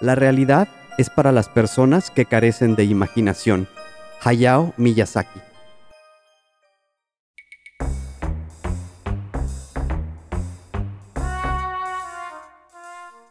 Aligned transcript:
La 0.00 0.14
realidad 0.16 0.68
es 0.98 1.08
para 1.08 1.30
las 1.30 1.48
personas 1.48 2.10
que 2.10 2.24
carecen 2.24 2.74
de 2.74 2.84
imaginación. 2.84 3.68
Hayao 4.22 4.74
Miyazaki. 4.76 5.40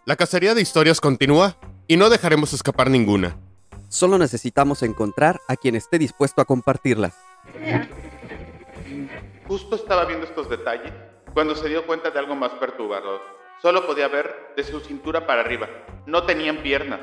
La 0.06 0.16
cacería 0.16 0.54
de 0.54 0.62
historias 0.62 1.02
continúa 1.02 1.58
y 1.88 1.98
no 1.98 2.10
dejaremos 2.10 2.54
escapar 2.54 2.90
ninguna. 2.90 3.38
Solo 3.90 4.18
necesitamos 4.18 4.84
encontrar 4.84 5.42
a 5.48 5.56
quien 5.56 5.76
esté 5.76 6.00
dispuesto 6.00 6.42
a 6.42 6.46
compartirlas. 6.46 7.14
Justo 9.48 9.76
estaba 9.76 10.06
viendo 10.06 10.26
estos 10.26 10.50
detalles 10.50 10.92
cuando 11.34 11.56
se 11.56 11.68
dio 11.68 11.86
cuenta 11.86 12.10
de 12.10 12.20
algo 12.20 12.36
más 12.36 12.52
perturbador. 12.54 13.43
Solo 13.64 13.88
podía 13.88 14.10
ver 14.10 14.52
de 14.58 14.64
su 14.66 14.82
cintura 14.82 15.26
para 15.26 15.40
arriba. 15.40 15.70
No 16.06 16.24
tenían 16.24 16.58
piernas. 16.58 17.00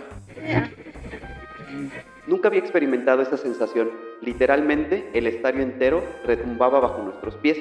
Nunca 2.26 2.48
había 2.48 2.60
experimentado 2.60 3.22
esa 3.22 3.38
sensación. 3.38 3.90
Literalmente, 4.20 5.08
el 5.14 5.26
estadio 5.26 5.62
entero 5.62 6.04
retumbaba 6.26 6.78
bajo 6.80 7.02
nuestros 7.02 7.34
pies. 7.36 7.60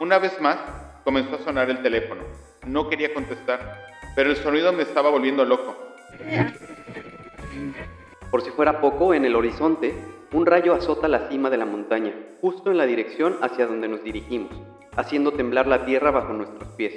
Una 0.00 0.18
vez 0.18 0.40
más, 0.40 0.58
comenzó 1.04 1.36
a 1.36 1.44
sonar 1.44 1.70
el 1.70 1.80
teléfono. 1.80 2.22
No 2.66 2.88
quería 2.88 3.14
contestar, 3.14 3.86
pero 4.16 4.30
el 4.30 4.36
sonido 4.36 4.72
me 4.72 4.82
estaba 4.82 5.10
volviendo 5.10 5.44
loco. 5.44 5.76
Por 8.32 8.42
si 8.42 8.50
fuera 8.50 8.80
poco, 8.80 9.14
en 9.14 9.24
el 9.24 9.36
horizonte, 9.36 9.94
un 10.32 10.44
rayo 10.44 10.74
azota 10.74 11.06
la 11.06 11.28
cima 11.28 11.50
de 11.50 11.58
la 11.58 11.66
montaña, 11.66 12.12
justo 12.40 12.72
en 12.72 12.78
la 12.78 12.86
dirección 12.86 13.36
hacia 13.42 13.68
donde 13.68 13.86
nos 13.86 14.02
dirigimos, 14.02 14.50
haciendo 14.96 15.32
temblar 15.32 15.66
la 15.66 15.84
tierra 15.84 16.10
bajo 16.10 16.32
nuestros 16.32 16.68
pies. 16.70 16.94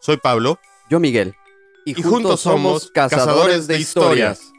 Soy 0.00 0.18
Pablo. 0.18 0.58
Yo 0.90 1.00
Miguel. 1.00 1.34
Y, 1.86 1.94
juntos 2.02 2.40
somos 2.40 2.90
cazadores 2.90 3.66
de 3.66 3.78
historias. 3.78 4.52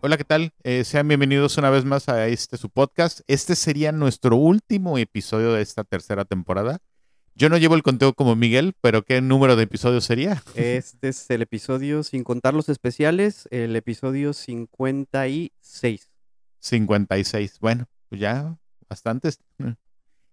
Hola, 0.00 0.16
¿qué 0.16 0.24
tal? 0.24 0.52
Eh, 0.62 0.84
sean 0.84 1.08
bienvenidos 1.08 1.58
una 1.58 1.70
vez 1.70 1.84
más 1.84 2.08
a 2.08 2.28
este 2.28 2.56
su 2.56 2.70
podcast. 2.70 3.20
Este 3.26 3.56
sería 3.56 3.90
nuestro 3.90 4.36
último 4.36 4.98
episodio 4.98 5.52
de 5.52 5.62
esta 5.62 5.82
tercera 5.82 6.24
temporada. 6.24 6.78
Yo 7.38 7.50
no 7.50 7.58
llevo 7.58 7.74
el 7.74 7.82
conteo 7.82 8.14
como 8.14 8.34
Miguel, 8.34 8.72
pero 8.80 9.02
¿qué 9.04 9.20
número 9.20 9.56
de 9.56 9.64
episodios 9.64 10.04
sería? 10.04 10.42
Este 10.54 11.08
es 11.08 11.28
el 11.30 11.42
episodio, 11.42 12.02
sin 12.02 12.24
contar 12.24 12.54
los 12.54 12.68
especiales, 12.70 13.46
el 13.50 13.76
episodio 13.76 14.32
56. 14.32 16.08
56. 16.60 17.58
Bueno, 17.60 17.86
pues 18.08 18.20
ya 18.22 18.56
bastantes. 18.88 19.38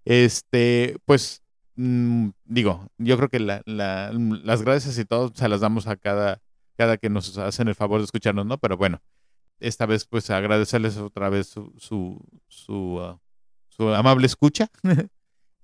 Este, 0.05 0.97
pues, 1.05 1.41
mm, 1.75 2.29
digo, 2.45 2.87
yo 2.97 3.17
creo 3.17 3.29
que 3.29 3.39
la- 3.39 3.61
la- 3.65 4.11
las 4.13 4.61
gracias 4.61 4.97
y 4.97 5.05
todo 5.05 5.31
se 5.35 5.47
las 5.49 5.59
damos 5.61 5.87
a 5.87 5.97
cada, 5.97 6.41
cada 6.77 6.97
que 6.97 7.09
nos 7.09 7.37
hacen 7.37 7.67
el 7.67 7.75
favor 7.75 7.99
de 7.99 8.05
escucharnos, 8.05 8.45
¿no? 8.45 8.57
Pero 8.57 8.77
bueno, 8.77 9.01
esta 9.59 9.85
vez 9.85 10.05
pues 10.05 10.29
agradecerles 10.29 10.97
otra 10.97 11.29
vez 11.29 11.47
su, 11.47 11.73
su, 11.77 12.19
su, 12.47 12.99
ah, 13.01 13.19
su 13.69 13.89
amable 13.93 14.25
escucha. 14.27 14.69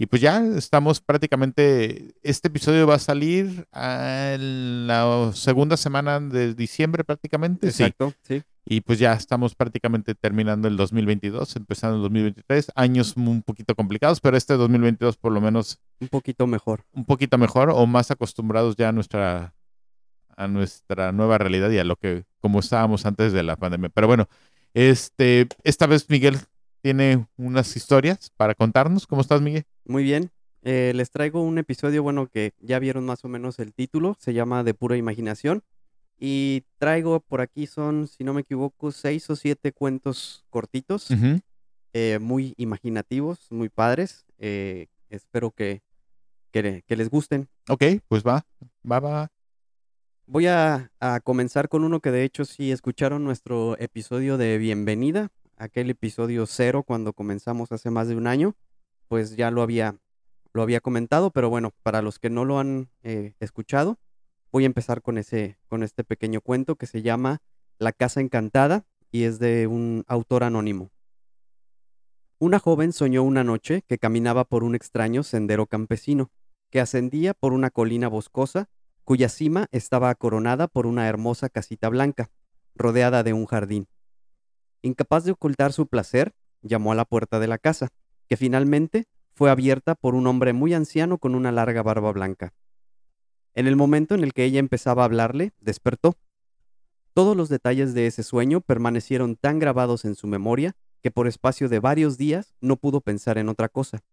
y 0.02 0.06
pues 0.06 0.22
ya 0.22 0.42
estamos 0.56 1.02
prácticamente, 1.02 2.16
este 2.24 2.48
episodio 2.48 2.88
va 2.88 2.96
a 2.96 3.00
salir 3.00 3.68
a 3.74 4.38
la 4.40 5.32
segunda 5.34 5.76
semana 5.76 6.22
de 6.22 6.54
diciembre 6.54 7.04
prácticamente. 7.04 7.70
Sí. 7.70 7.84
Exacto, 7.84 8.14
sí. 8.22 8.42
Y 8.64 8.80
pues 8.80 8.98
ya 8.98 9.12
estamos 9.12 9.56
prácticamente 9.56 10.16
terminando 10.16 10.70
el 10.70 10.78
2022, 10.78 11.54
empezando 11.58 11.98
el 11.98 12.04
2023. 12.04 12.72
Años 12.76 13.16
un 13.18 13.42
poquito 13.42 13.76
complicados, 13.76 14.22
pero 14.22 14.38
este 14.38 14.54
2022 14.54 15.18
por 15.18 15.34
lo 15.34 15.42
menos 15.42 15.82
Un 16.00 16.08
poquito 16.08 16.48
mejor. 16.48 16.86
un 16.94 17.04
poquito 17.04 17.38
mejor 17.38 17.70
o 17.70 17.86
más 17.86 18.10
acostumbrados 18.10 18.78
ya 18.78 18.88
a 18.88 18.92
nuestra 18.94 19.54
a 20.38 20.48
nuestra 20.48 21.12
nueva 21.12 21.38
realidad 21.40 21.72
y 21.72 21.78
a 21.80 21.84
lo 21.84 21.98
que 21.98 22.24
como 22.40 22.62
estábamos 22.62 23.06
antes 23.06 23.34
de 23.34 23.44
la 23.44 23.58
pandemia. 23.58 23.90
Pero 23.90 24.08
bueno, 24.08 24.30
este 24.74 25.50
esta 25.66 25.88
vez 25.88 26.10
Miguel 26.10 26.38
tiene 26.82 27.28
unas 27.36 27.76
historias 27.76 28.32
para 28.38 28.56
contarnos. 28.56 29.06
¿Cómo 29.06 29.22
estás, 29.22 29.42
Miguel? 29.42 29.66
Muy 29.90 30.04
bien. 30.04 30.30
Eh, 30.62 30.92
les 30.94 31.10
traigo 31.10 31.42
un 31.42 31.58
episodio, 31.58 32.04
bueno, 32.04 32.28
que 32.28 32.54
ya 32.60 32.78
vieron 32.78 33.08
más 33.08 33.26
o 33.26 33.28
menos 33.28 33.58
el 33.58 33.74
título, 33.74 34.16
se 34.20 34.34
llama 34.34 34.64
De 34.64 34.76
pura 34.76 34.98
imaginación. 34.98 35.64
Y 36.20 36.64
traigo 36.78 37.22
por 37.22 37.42
aquí 37.42 37.66
son, 37.66 38.08
si 38.08 38.24
no 38.24 38.36
me 38.36 38.42
equivoco, 38.42 38.92
seis 38.92 39.28
o 39.32 39.36
siete 39.36 39.72
cuentos 39.72 40.46
cortitos, 40.52 41.08
eh, 41.94 42.20
muy 42.22 42.54
imaginativos, 42.58 43.48
muy 43.50 43.70
padres. 43.70 44.28
Eh, 44.38 44.90
espero 45.10 45.50
que, 45.50 45.82
que, 46.52 46.84
que 46.86 46.96
les 46.96 47.10
gusten. 47.10 47.48
Ok, 47.68 47.84
pues 48.08 48.22
va, 48.22 48.46
va, 48.90 49.00
va. 49.00 49.32
Voy 50.28 50.46
a, 50.46 50.92
a 51.00 51.20
comenzar 51.20 51.68
con 51.68 51.84
uno 51.84 52.00
que 52.00 52.12
de 52.12 52.26
hecho 52.26 52.46
sí 52.46 52.72
escucharon 52.72 53.24
nuestro 53.24 53.76
episodio 53.80 54.38
de 54.38 54.60
bienvenida, 54.60 55.32
aquel 55.58 55.90
episodio 55.90 56.46
cero 56.46 56.84
cuando 56.84 57.14
comenzamos 57.14 57.72
hace 57.72 57.90
más 57.90 58.08
de 58.08 58.16
un 58.16 58.28
año, 58.28 58.56
pues 59.10 59.36
ya 59.36 59.52
lo 59.52 59.62
había, 59.62 59.98
lo 60.54 60.62
había 60.62 60.80
comentado, 60.80 61.32
pero 61.32 61.50
bueno, 61.50 61.74
para 61.84 62.02
los 62.02 62.20
que 62.20 62.30
no 62.30 62.46
lo 62.46 62.60
han 62.60 62.90
eh, 63.04 63.34
escuchado, 63.42 64.00
voy 64.52 64.64
a 64.64 64.68
empezar 64.68 65.02
con, 65.02 65.18
ese, 65.18 65.58
con 65.68 65.84
este 65.84 66.06
pequeño 66.06 66.40
cuento 66.40 66.78
que 66.78 66.86
se 66.86 67.02
llama 67.02 67.42
La 67.78 67.92
Casa 67.92 68.22
Encantada 68.22 68.86
y 69.12 69.24
es 69.24 69.40
de 69.40 69.68
un 69.68 70.06
autor 70.08 70.44
anónimo. 70.44 70.92
Una 72.38 72.60
joven 72.60 72.94
soñó 72.94 73.24
una 73.24 73.44
noche 73.44 73.84
que 73.88 73.98
caminaba 73.98 74.46
por 74.46 74.64
un 74.64 74.76
extraño 74.76 75.24
sendero 75.24 75.66
campesino, 75.66 76.32
que 76.70 76.80
ascendía 76.80 77.34
por 77.34 77.52
una 77.52 77.70
colina 77.72 78.08
boscosa 78.08 78.70
cuya 79.04 79.28
cima 79.28 79.66
estaba 79.72 80.14
coronada 80.14 80.68
por 80.68 80.86
una 80.86 81.08
hermosa 81.08 81.50
casita 81.50 81.90
blanca, 81.90 82.30
rodeada 82.76 83.24
de 83.24 83.34
un 83.34 83.48
jardín. 83.48 83.88
Incapaz 84.84 85.24
de 85.24 85.32
ocultar 85.32 85.74
su 85.74 85.88
placer, 85.88 86.36
llamó 86.62 86.92
a 86.92 86.96
la 86.96 87.06
puerta 87.06 87.40
de 87.40 87.48
la 87.48 87.58
casa, 87.58 87.90
que 88.30 88.38
finalmente 88.38 89.08
fue 89.34 89.50
abierta 89.50 89.96
por 89.96 90.16
un 90.16 90.28
hombre 90.28 90.54
muy 90.54 90.74
anciano 90.74 91.18
con 91.18 91.36
una 91.36 91.52
larga 91.52 91.82
barba 91.82 92.12
blanca. 92.12 92.54
En 93.56 93.68
el 93.68 93.76
momento 93.76 94.16
en 94.16 94.24
el 94.24 94.34
que 94.34 94.46
ella 94.46 94.60
empezaba 94.60 95.02
a 95.02 95.06
hablarle, 95.06 95.52
despertó. 95.60 96.16
Todos 97.14 97.36
los 97.36 97.50
detalles 97.50 97.94
de 97.94 98.08
ese 98.08 98.24
sueño 98.24 98.62
permanecieron 98.62 99.36
tan 99.36 99.60
grabados 99.60 100.06
en 100.06 100.16
su 100.16 100.28
memoria 100.28 100.76
que 101.02 101.12
por 101.12 101.28
espacio 101.28 101.68
de 101.68 101.80
varios 101.80 102.18
días 102.18 102.54
no 102.62 102.78
pudo 102.78 103.02
pensar 103.02 103.38
en 103.38 103.50
otra 103.50 103.70
cosa. 103.70 104.04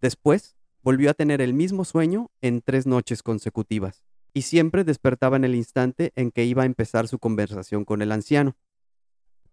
Después, 0.00 0.56
volvió 0.82 1.10
a 1.10 1.14
tener 1.14 1.40
el 1.40 1.54
mismo 1.54 1.84
sueño 1.84 2.30
en 2.42 2.60
tres 2.60 2.86
noches 2.86 3.22
consecutivas 3.22 4.04
y 4.34 4.42
siempre 4.42 4.84
despertaba 4.84 5.36
en 5.36 5.44
el 5.44 5.54
instante 5.54 6.12
en 6.14 6.30
que 6.30 6.44
iba 6.44 6.62
a 6.64 6.66
empezar 6.66 7.08
su 7.08 7.18
conversación 7.18 7.84
con 7.84 8.02
el 8.02 8.12
anciano. 8.12 8.56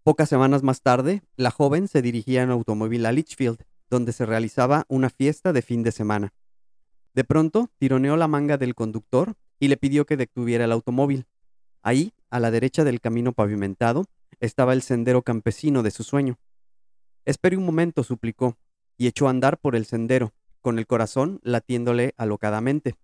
Pocas 0.02 0.28
semanas 0.28 0.62
más 0.62 0.82
tarde, 0.82 1.22
la 1.36 1.50
joven 1.50 1.88
se 1.88 2.02
dirigía 2.02 2.42
en 2.42 2.50
automóvil 2.50 3.06
a 3.06 3.12
Litchfield, 3.12 3.64
donde 3.94 4.12
se 4.12 4.26
realizaba 4.26 4.86
una 4.88 5.08
fiesta 5.08 5.52
de 5.52 5.62
fin 5.62 5.84
de 5.84 5.92
semana. 5.92 6.34
De 7.14 7.22
pronto, 7.22 7.70
tironeó 7.78 8.16
la 8.16 8.26
manga 8.26 8.58
del 8.58 8.74
conductor 8.74 9.36
y 9.60 9.68
le 9.68 9.76
pidió 9.76 10.04
que 10.04 10.16
detuviera 10.16 10.64
el 10.64 10.72
automóvil. 10.72 11.28
Ahí, 11.80 12.12
a 12.28 12.40
la 12.40 12.50
derecha 12.50 12.82
del 12.82 13.00
camino 13.00 13.32
pavimentado, 13.32 14.06
estaba 14.40 14.72
el 14.72 14.82
sendero 14.82 15.22
campesino 15.22 15.84
de 15.84 15.92
su 15.92 16.02
sueño. 16.02 16.40
Espere 17.24 17.56
un 17.56 17.64
momento, 17.64 18.02
suplicó, 18.02 18.58
y 18.96 19.06
echó 19.06 19.28
a 19.28 19.30
andar 19.30 19.58
por 19.58 19.76
el 19.76 19.86
sendero, 19.86 20.34
con 20.60 20.80
el 20.80 20.88
corazón 20.88 21.38
latiéndole 21.44 22.14
alocadamente. 22.16 22.96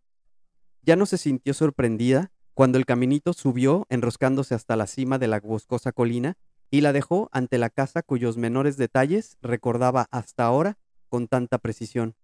Ya 0.83 0.97
no 0.97 1.07
se 1.07 1.19
sintió 1.19 1.55
sorprendida 1.55 2.33
cuando 2.53 2.78
el 2.78 2.84
caminito 2.84 3.33
subió 3.33 3.87
enroscándose 3.91 4.57
hasta 4.57 4.75
la 4.75 4.89
cima 4.89 5.21
de 5.21 5.28
la 5.28 5.39
boscosa 5.39 5.92
colina 5.92 6.37
y 6.69 6.81
la 6.81 6.92
dejó 6.92 7.28
ante 7.31 7.59
la 7.59 7.71
casa 7.71 8.03
cuyos 8.03 8.37
menores 8.37 8.77
detalles 8.77 9.37
recordaba 9.41 10.09
hasta 10.10 10.47
ahora 10.47 10.79
con 11.10 11.28
tanta 11.28 11.59
precisión. 11.59 12.16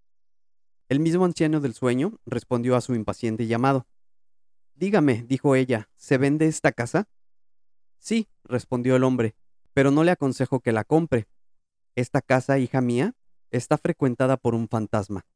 El 0.89 1.01
mismo 1.01 1.27
anciano 1.27 1.61
del 1.61 1.75
sueño 1.75 2.19
respondió 2.25 2.77
a 2.77 2.81
su 2.81 2.95
impaciente 2.95 3.47
llamado. 3.47 3.87
Dígame, 4.75 5.25
dijo 5.27 5.55
ella, 5.55 5.91
¿se 5.97 6.17
vende 6.17 6.47
esta 6.47 6.73
casa? 6.73 7.09
Sí, 7.99 8.29
respondió 8.45 8.97
el 8.97 9.05
hombre, 9.05 9.35
pero 9.75 9.91
no 9.91 10.05
le 10.05 10.13
aconsejo 10.13 10.61
que 10.61 10.73
la 10.73 10.85
compre. 10.85 11.29
Esta 11.97 12.23
casa, 12.23 12.59
hija 12.59 12.81
mía, 12.81 13.15
está 13.51 13.77
frecuentada 13.77 14.37
por 14.37 14.55
un 14.55 14.69
fantasma. 14.69 15.27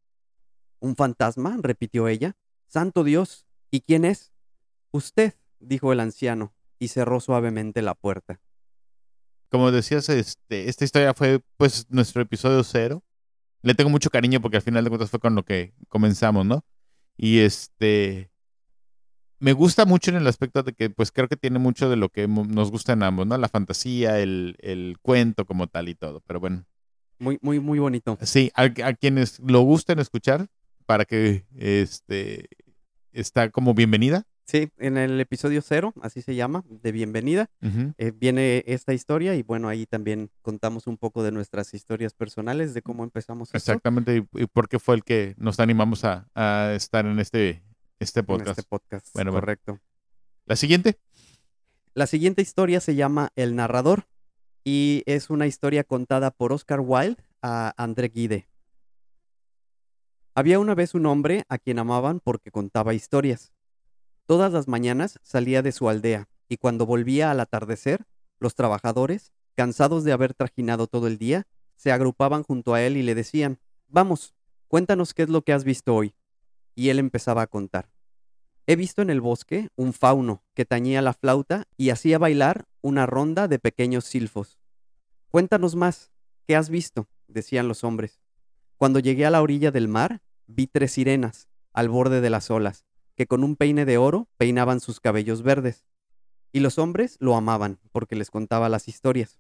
¿Un 0.79 0.97
fantasma? 0.97 1.59
repitió 1.61 2.09
ella. 2.09 2.37
Santo 2.67 3.03
Dios, 3.03 3.47
¿y 3.71 3.81
quién 3.81 4.05
es? 4.05 4.33
Usted, 4.93 5.35
dijo 5.59 5.93
el 5.93 6.01
anciano, 6.01 6.55
y 6.79 6.89
cerró 6.89 7.21
suavemente 7.21 7.83
la 7.83 7.95
puerta. 7.95 8.41
Como 9.51 9.73
decías, 9.73 10.09
este, 10.09 10.69
esta 10.69 10.85
historia 10.85 11.13
fue 11.13 11.43
pues 11.57 11.87
nuestro 11.91 12.23
episodio 12.23 12.63
cero. 12.63 13.03
Le 13.63 13.75
tengo 13.75 13.91
mucho 13.91 14.11
cariño 14.11 14.41
porque 14.41 14.57
al 14.57 14.63
final 14.63 14.85
de 14.85 14.91
cuentas 14.91 15.11
fue 15.11 15.21
con 15.21 15.35
lo 15.35 15.45
que 15.45 15.75
comenzamos, 15.89 16.47
¿no? 16.47 16.65
Y 17.17 17.41
este, 17.41 18.31
me 19.39 19.53
gusta 19.53 19.85
mucho 19.85 20.11
en 20.11 20.17
el 20.17 20.27
aspecto 20.27 20.63
de 20.63 20.73
que 20.73 20.91
pues 20.91 21.13
creo 21.13 21.29
que 21.29 21.37
tiene 21.37 21.59
mucho 21.59 21.91
de 21.91 21.97
lo 21.97 22.09
que 22.09 22.27
nos 22.29 22.71
gusta 22.71 22.93
en 22.95 23.03
ambos, 23.03 23.27
¿no? 23.27 23.37
La 23.37 23.49
fantasía, 23.49 24.19
el, 24.19 24.57
el 24.61 24.97
cuento 25.03 25.45
como 25.45 25.67
tal 25.67 25.89
y 25.89 25.95
todo. 25.95 26.23
Pero 26.27 26.41
bueno, 26.41 26.65
Muy, 27.19 27.39
muy, 27.43 27.61
muy 27.61 27.79
bonito. 27.79 28.19
Sí, 28.23 28.51
a, 28.55 28.63
a 28.63 28.95
quienes 28.95 29.39
lo 29.41 29.61
gusten 29.61 29.99
escuchar, 29.99 30.47
para 30.87 31.05
que 31.05 31.45
este 31.57 32.49
está 33.13 33.51
como 33.51 33.75
bienvenida. 33.75 34.25
Sí, 34.51 34.69
en 34.79 34.97
el 34.97 35.21
episodio 35.21 35.63
cero, 35.63 35.95
así 36.03 36.23
se 36.23 36.35
llama, 36.35 36.65
de 36.69 36.91
bienvenida, 36.91 37.49
eh, 37.99 38.11
viene 38.13 38.65
esta 38.67 38.93
historia 38.93 39.37
y 39.37 39.45
bueno, 39.45 39.69
ahí 39.69 39.87
también 39.87 40.29
contamos 40.43 40.89
un 40.89 40.97
poco 40.97 41.23
de 41.23 41.31
nuestras 41.31 41.73
historias 41.73 42.15
personales, 42.15 42.75
de 42.75 42.83
cómo 42.83 43.05
empezamos 43.05 43.51
esto 43.51 43.57
Exactamente, 43.59 44.17
y, 44.17 44.43
y 44.43 44.47
por 44.47 44.69
qué 44.69 44.81
fue 44.81 44.97
el 44.97 45.05
que 45.05 45.37
nos 45.39 45.61
animamos 45.61 46.05
a, 46.05 46.27
a 46.35 46.73
estar 46.75 47.07
en 47.07 47.21
este, 47.21 47.63
este 48.01 48.21
en 48.21 48.27
podcast. 48.27 48.59
este 48.59 48.63
podcast. 48.65 49.07
Bueno, 49.15 49.31
bueno. 49.31 49.41
correcto. 49.41 49.79
La 50.47 50.57
siguiente. 50.57 50.99
La 51.95 52.09
siguiente 52.09 52.43
historia 52.43 52.81
se 52.81 52.97
llama 52.97 53.31
El 53.37 53.55
narrador 53.55 54.09
y 54.65 55.05
es 55.07 55.31
una 55.31 55.47
historia 55.47 55.85
contada 55.85 56.33
por 56.33 56.53
Oscar 56.53 56.81
Wilde 56.81 57.23
a 57.41 57.73
André 57.77 58.09
Guide. 58.09 58.49
Había 60.35 60.59
una 60.59 60.75
vez 60.75 60.95
un 60.95 61.07
hombre 61.07 61.45
a 61.49 61.59
quien 61.59 61.79
amaban 61.79 62.19
porque 62.19 62.51
contaba 62.51 62.95
historias. 62.95 63.53
Todas 64.31 64.53
las 64.53 64.69
mañanas 64.69 65.19
salía 65.25 65.61
de 65.61 65.73
su 65.73 65.89
aldea 65.89 66.29
y 66.49 66.59
cuando 66.59 66.87
volvía 66.87 67.33
al 67.33 67.41
atardecer, 67.41 68.07
los 68.39 68.55
trabajadores, 68.55 69.33
cansados 69.57 70.05
de 70.05 70.13
haber 70.13 70.35
trajinado 70.35 70.87
todo 70.87 71.09
el 71.09 71.19
día, 71.19 71.49
se 71.75 71.91
agrupaban 71.91 72.45
junto 72.45 72.73
a 72.73 72.81
él 72.81 72.97
y 72.97 73.03
le 73.03 73.17
decían, 73.17 73.59
Vamos, 73.89 74.37
cuéntanos 74.69 75.15
qué 75.15 75.25
es 75.25 75.31
lo 75.31 75.43
que 75.43 75.53
has 75.53 75.65
visto 75.65 75.97
hoy. 75.97 76.15
Y 76.77 76.91
él 76.91 77.01
empezaba 77.01 77.43
a 77.43 77.49
contar. 77.49 77.91
He 78.69 78.77
visto 78.77 79.03
en 79.03 79.11
el 79.11 79.21
bosque 79.21 79.71
un 79.75 79.93
fauno 79.93 80.45
que 80.55 80.65
tañía 80.65 81.03
la 81.03 81.13
flauta 81.13 81.65
y 81.77 81.91
hacía 81.91 82.19
bailar 82.19 82.67
una 82.83 83.07
ronda 83.07 83.49
de 83.49 83.59
pequeños 83.59 84.05
silfos. 84.05 84.61
Cuéntanos 85.29 85.75
más, 85.75 86.13
¿qué 86.47 86.55
has 86.55 86.71
visto? 86.71 87.09
decían 87.27 87.67
los 87.67 87.83
hombres. 87.83 88.21
Cuando 88.77 89.01
llegué 89.01 89.27
a 89.27 89.31
la 89.31 89.43
orilla 89.43 89.73
del 89.73 89.89
mar, 89.89 90.23
vi 90.47 90.69
tres 90.69 90.93
sirenas, 90.93 91.49
al 91.73 91.89
borde 91.89 92.21
de 92.21 92.31
las 92.31 92.49
olas, 92.53 92.87
que 93.21 93.27
con 93.27 93.45
un 93.45 93.55
peine 93.55 93.85
de 93.85 93.99
oro 93.99 94.31
peinaban 94.39 94.81
sus 94.81 94.99
cabellos 94.99 95.43
verdes. 95.43 95.85
Y 96.53 96.61
los 96.61 96.79
hombres 96.79 97.19
lo 97.21 97.37
amaban, 97.37 97.79
porque 97.93 98.17
les 98.17 98.31
contaba 98.31 98.71
las 98.71 98.89
historias. 98.89 99.39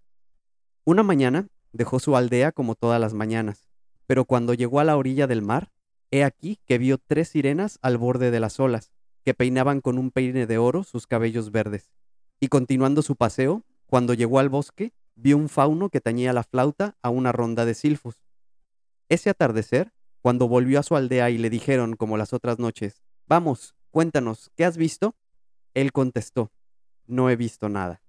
Una 0.85 1.03
mañana 1.03 1.49
dejó 1.73 1.99
su 1.99 2.15
aldea 2.15 2.53
como 2.53 2.75
todas 2.75 3.01
las 3.01 3.15
mañanas, 3.15 3.71
pero 4.07 4.27
cuando 4.27 4.53
llegó 4.53 4.81
a 4.81 4.85
la 4.85 4.99
orilla 4.99 5.27
del 5.27 5.41
mar, 5.41 5.73
he 6.11 6.25
aquí 6.25 6.61
que 6.67 6.77
vio 6.77 6.99
tres 6.99 7.31
sirenas 7.31 7.79
al 7.81 7.97
borde 7.97 8.31
de 8.31 8.39
las 8.39 8.61
olas, 8.61 8.93
que 9.25 9.33
peinaban 9.33 9.81
con 9.81 9.97
un 9.97 10.11
peine 10.11 10.47
de 10.47 10.59
oro 10.59 10.85
sus 10.85 11.07
cabellos 11.07 11.51
verdes. 11.51 11.91
Y 12.39 12.49
continuando 12.49 13.01
su 13.01 13.17
paseo, 13.17 13.65
cuando 13.87 14.13
llegó 14.13 14.41
al 14.41 14.51
bosque, 14.51 14.93
vio 15.15 15.39
un 15.39 15.49
fauno 15.49 15.89
que 15.89 16.03
tañía 16.03 16.35
la 16.35 16.43
flauta 16.43 16.99
a 17.01 17.09
una 17.09 17.33
ronda 17.33 17.65
de 17.65 17.73
silfos. 17.73 18.27
Ese 19.09 19.31
atardecer, 19.31 19.95
cuando 20.21 20.49
volvió 20.49 20.79
a 20.81 20.83
su 20.83 20.97
aldea 20.97 21.31
y 21.31 21.39
le 21.39 21.49
dijeron, 21.49 21.97
como 21.97 22.19
las 22.19 22.35
otras 22.35 22.59
noches, 22.59 23.01
Vamos, 23.31 23.77
cuéntanos, 23.93 24.51
¿qué 24.57 24.65
has 24.65 24.77
visto? 24.77 25.15
Él 25.73 25.93
contestó, 25.93 26.51
No 27.07 27.31
he 27.31 27.37
visto 27.37 27.69
nada. 27.69 28.03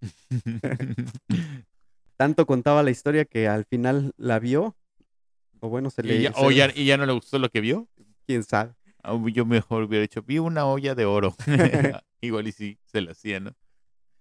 Tanto 2.16 2.46
contaba 2.46 2.82
la 2.82 2.90
historia 2.90 3.26
que 3.26 3.46
al 3.46 3.66
final 3.66 4.14
la 4.16 4.38
vio, 4.38 4.74
o 5.60 5.68
bueno, 5.68 5.90
se 5.90 6.02
le... 6.02 6.16
y, 6.16 6.22
ya, 6.22 6.32
se 6.32 6.40
o 6.40 6.48
le- 6.48 6.56
ya- 6.56 6.72
y 6.74 6.86
ya 6.86 6.96
no 6.96 7.04
le 7.04 7.12
gustó 7.12 7.38
lo 7.38 7.50
que 7.50 7.60
vio. 7.60 7.88
¿Quién 8.26 8.42
sabe? 8.42 8.74
Ah, 9.02 9.20
Yo 9.32 9.44
mejor 9.44 9.82
hubiera 9.82 10.00
dicho, 10.00 10.22
vi 10.22 10.38
una 10.38 10.64
olla 10.64 10.94
de 10.94 11.04
oro. 11.04 11.36
Igual 12.22 12.48
y 12.48 12.52
sí, 12.52 12.78
se 12.86 13.02
la 13.02 13.12
hacía, 13.12 13.40
¿no? 13.40 13.52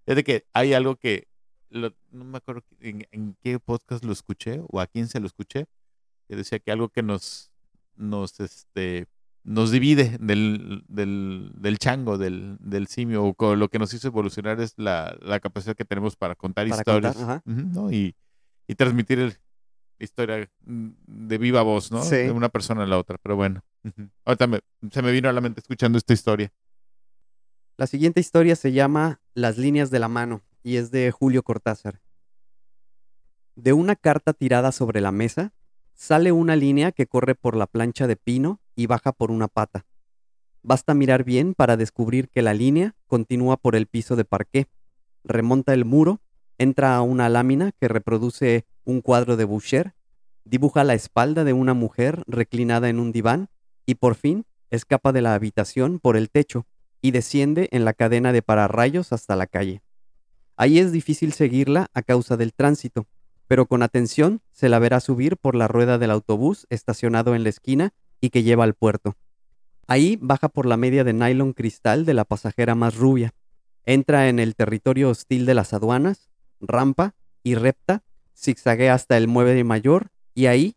Es 0.05 0.17
de 0.17 0.25
que 0.25 0.45
hay 0.51 0.73
algo 0.73 0.97
que, 0.97 1.29
lo- 1.69 1.95
no 2.11 2.25
me 2.25 2.39
acuerdo 2.39 2.63
en, 2.81 3.07
en 3.11 3.37
qué 3.41 3.59
podcast 3.59 4.03
lo 4.03 4.11
escuché 4.11 4.61
o 4.67 4.81
a 4.81 4.87
quién 4.87 5.07
se 5.07 5.21
lo 5.21 5.27
escuché, 5.27 5.67
que 6.27 6.35
decía 6.35 6.59
que 6.59 6.73
algo 6.73 6.89
que 6.89 7.01
nos, 7.01 7.49
nos, 7.95 8.41
este, 8.41 9.07
nos 9.47 9.71
divide 9.71 10.17
del, 10.19 10.83
del, 10.89 11.51
del 11.55 11.77
chango, 11.79 12.17
del, 12.17 12.57
del 12.59 12.87
simio, 12.87 13.33
lo 13.39 13.69
que 13.69 13.79
nos 13.79 13.93
hizo 13.93 14.09
evolucionar 14.09 14.59
es 14.59 14.73
la, 14.75 15.17
la 15.21 15.39
capacidad 15.39 15.73
que 15.73 15.85
tenemos 15.85 16.17
para 16.17 16.35
contar 16.35 16.67
Para 16.67 16.81
historias 16.81 17.15
contar, 17.15 17.41
¿no? 17.45 17.89
y, 17.91 18.13
y 18.67 18.75
transmitir 18.75 19.19
el- 19.19 19.37
la 19.99 20.03
historia 20.03 20.51
de 20.61 21.37
viva 21.39 21.63
voz, 21.63 21.91
¿no? 21.91 22.03
Sí. 22.03 22.17
De 22.17 22.31
una 22.31 22.49
persona 22.49 22.83
a 22.83 22.85
la 22.85 22.97
otra, 22.99 23.17
pero 23.23 23.35
bueno. 23.37 23.63
Ahorita 24.25 24.45
me- 24.47 24.59
se 24.91 25.01
me 25.01 25.11
vino 25.13 25.27
a 25.29 25.33
la 25.33 25.41
mente 25.41 25.59
escuchando 25.61 25.97
esta 25.97 26.13
historia. 26.13 26.51
La 27.77 27.87
siguiente 27.87 28.19
historia 28.19 28.55
se 28.55 28.73
llama 28.73 29.21
Las 29.33 29.57
líneas 29.57 29.89
de 29.89 29.99
la 29.99 30.07
mano 30.09 30.43
y 30.61 30.75
es 30.75 30.91
de 30.91 31.09
Julio 31.11 31.41
Cortázar. 31.41 32.01
De 33.55 33.73
una 33.73 33.95
carta 33.95 34.33
tirada 34.33 34.71
sobre 34.71 35.01
la 35.01 35.11
mesa, 35.11 35.53
sale 35.97 36.31
una 36.31 36.55
línea 36.55 36.91
que 36.91 37.07
corre 37.07 37.33
por 37.35 37.57
la 37.57 37.65
plancha 37.65 38.07
de 38.07 38.15
pino 38.15 38.61
y 38.75 38.85
baja 38.85 39.11
por 39.11 39.31
una 39.31 39.47
pata. 39.47 39.85
Basta 40.61 40.93
mirar 40.93 41.23
bien 41.23 41.55
para 41.55 41.75
descubrir 41.75 42.29
que 42.29 42.43
la 42.43 42.53
línea 42.53 42.95
continúa 43.07 43.57
por 43.57 43.75
el 43.75 43.87
piso 43.87 44.15
de 44.15 44.23
parqué, 44.23 44.67
remonta 45.23 45.73
el 45.73 45.85
muro, 45.85 46.21
entra 46.59 46.95
a 46.95 47.01
una 47.01 47.29
lámina 47.29 47.71
que 47.71 47.87
reproduce 47.87 48.65
un 48.85 49.01
cuadro 49.01 49.37
de 49.37 49.45
Boucher, 49.45 49.95
dibuja 50.45 50.83
la 50.83 50.93
espalda 50.93 51.43
de 51.43 51.53
una 51.53 51.73
mujer 51.73 52.23
reclinada 52.27 52.89
en 52.89 52.99
un 52.99 53.11
diván 53.11 53.49
y 53.85 53.95
por 53.95 54.15
fin 54.15 54.45
escapa 54.69 55.11
de 55.11 55.21
la 55.21 55.33
habitación 55.33 55.99
por 55.99 56.15
el 56.15 56.29
techo 56.29 56.67
y 57.01 57.11
desciende 57.11 57.69
en 57.71 57.85
la 57.85 57.93
cadena 57.93 58.31
de 58.33 58.43
pararrayos 58.43 59.13
hasta 59.13 59.35
la 59.35 59.47
calle. 59.47 59.81
Ahí 60.55 60.79
es 60.79 60.91
difícil 60.91 61.33
seguirla 61.33 61.89
a 61.93 62.01
causa 62.03 62.37
del 62.37 62.53
tránsito, 62.53 63.07
pero 63.47 63.65
con 63.65 63.81
atención 63.81 64.41
se 64.51 64.69
la 64.69 64.79
verá 64.79 64.99
subir 64.99 65.37
por 65.37 65.55
la 65.55 65.67
rueda 65.67 65.97
del 65.97 66.11
autobús 66.11 66.67
estacionado 66.69 67.33
en 67.33 67.43
la 67.43 67.49
esquina 67.49 67.93
y 68.19 68.29
que 68.29 68.43
lleva 68.43 68.63
al 68.63 68.73
puerto. 68.73 69.15
Ahí 69.87 70.17
baja 70.21 70.49
por 70.49 70.65
la 70.65 70.77
media 70.77 71.03
de 71.03 71.13
nylon 71.13 71.53
cristal 71.53 72.05
de 72.05 72.13
la 72.13 72.25
pasajera 72.25 72.75
más 72.75 72.95
rubia, 72.95 73.33
entra 73.85 74.27
en 74.27 74.39
el 74.39 74.55
territorio 74.55 75.09
hostil 75.09 75.45
de 75.45 75.53
las 75.53 75.71
aduanas, 75.73 76.29
rampa 76.59 77.15
y 77.41 77.55
repta, 77.55 78.03
zigzaguea 78.35 78.93
hasta 78.93 79.15
el 79.15 79.29
muelle 79.29 79.63
mayor 79.63 80.09
y 80.35 80.47
ahí, 80.47 80.75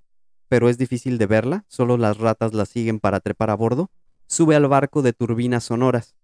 pero 0.49 0.69
es 0.69 0.79
difícil 0.79 1.19
de 1.19 1.27
verla, 1.27 1.65
solo 1.67 1.97
las 1.97 2.19
ratas 2.19 2.55
la 2.55 2.67
siguen 2.67 3.01
para 3.01 3.19
trepar 3.19 3.51
a 3.51 3.55
bordo, 3.55 3.91
sube 4.29 4.55
al 4.55 4.69
barco 4.69 5.03
de 5.03 5.13
turbinas 5.13 5.65
sonoras, 5.65 6.15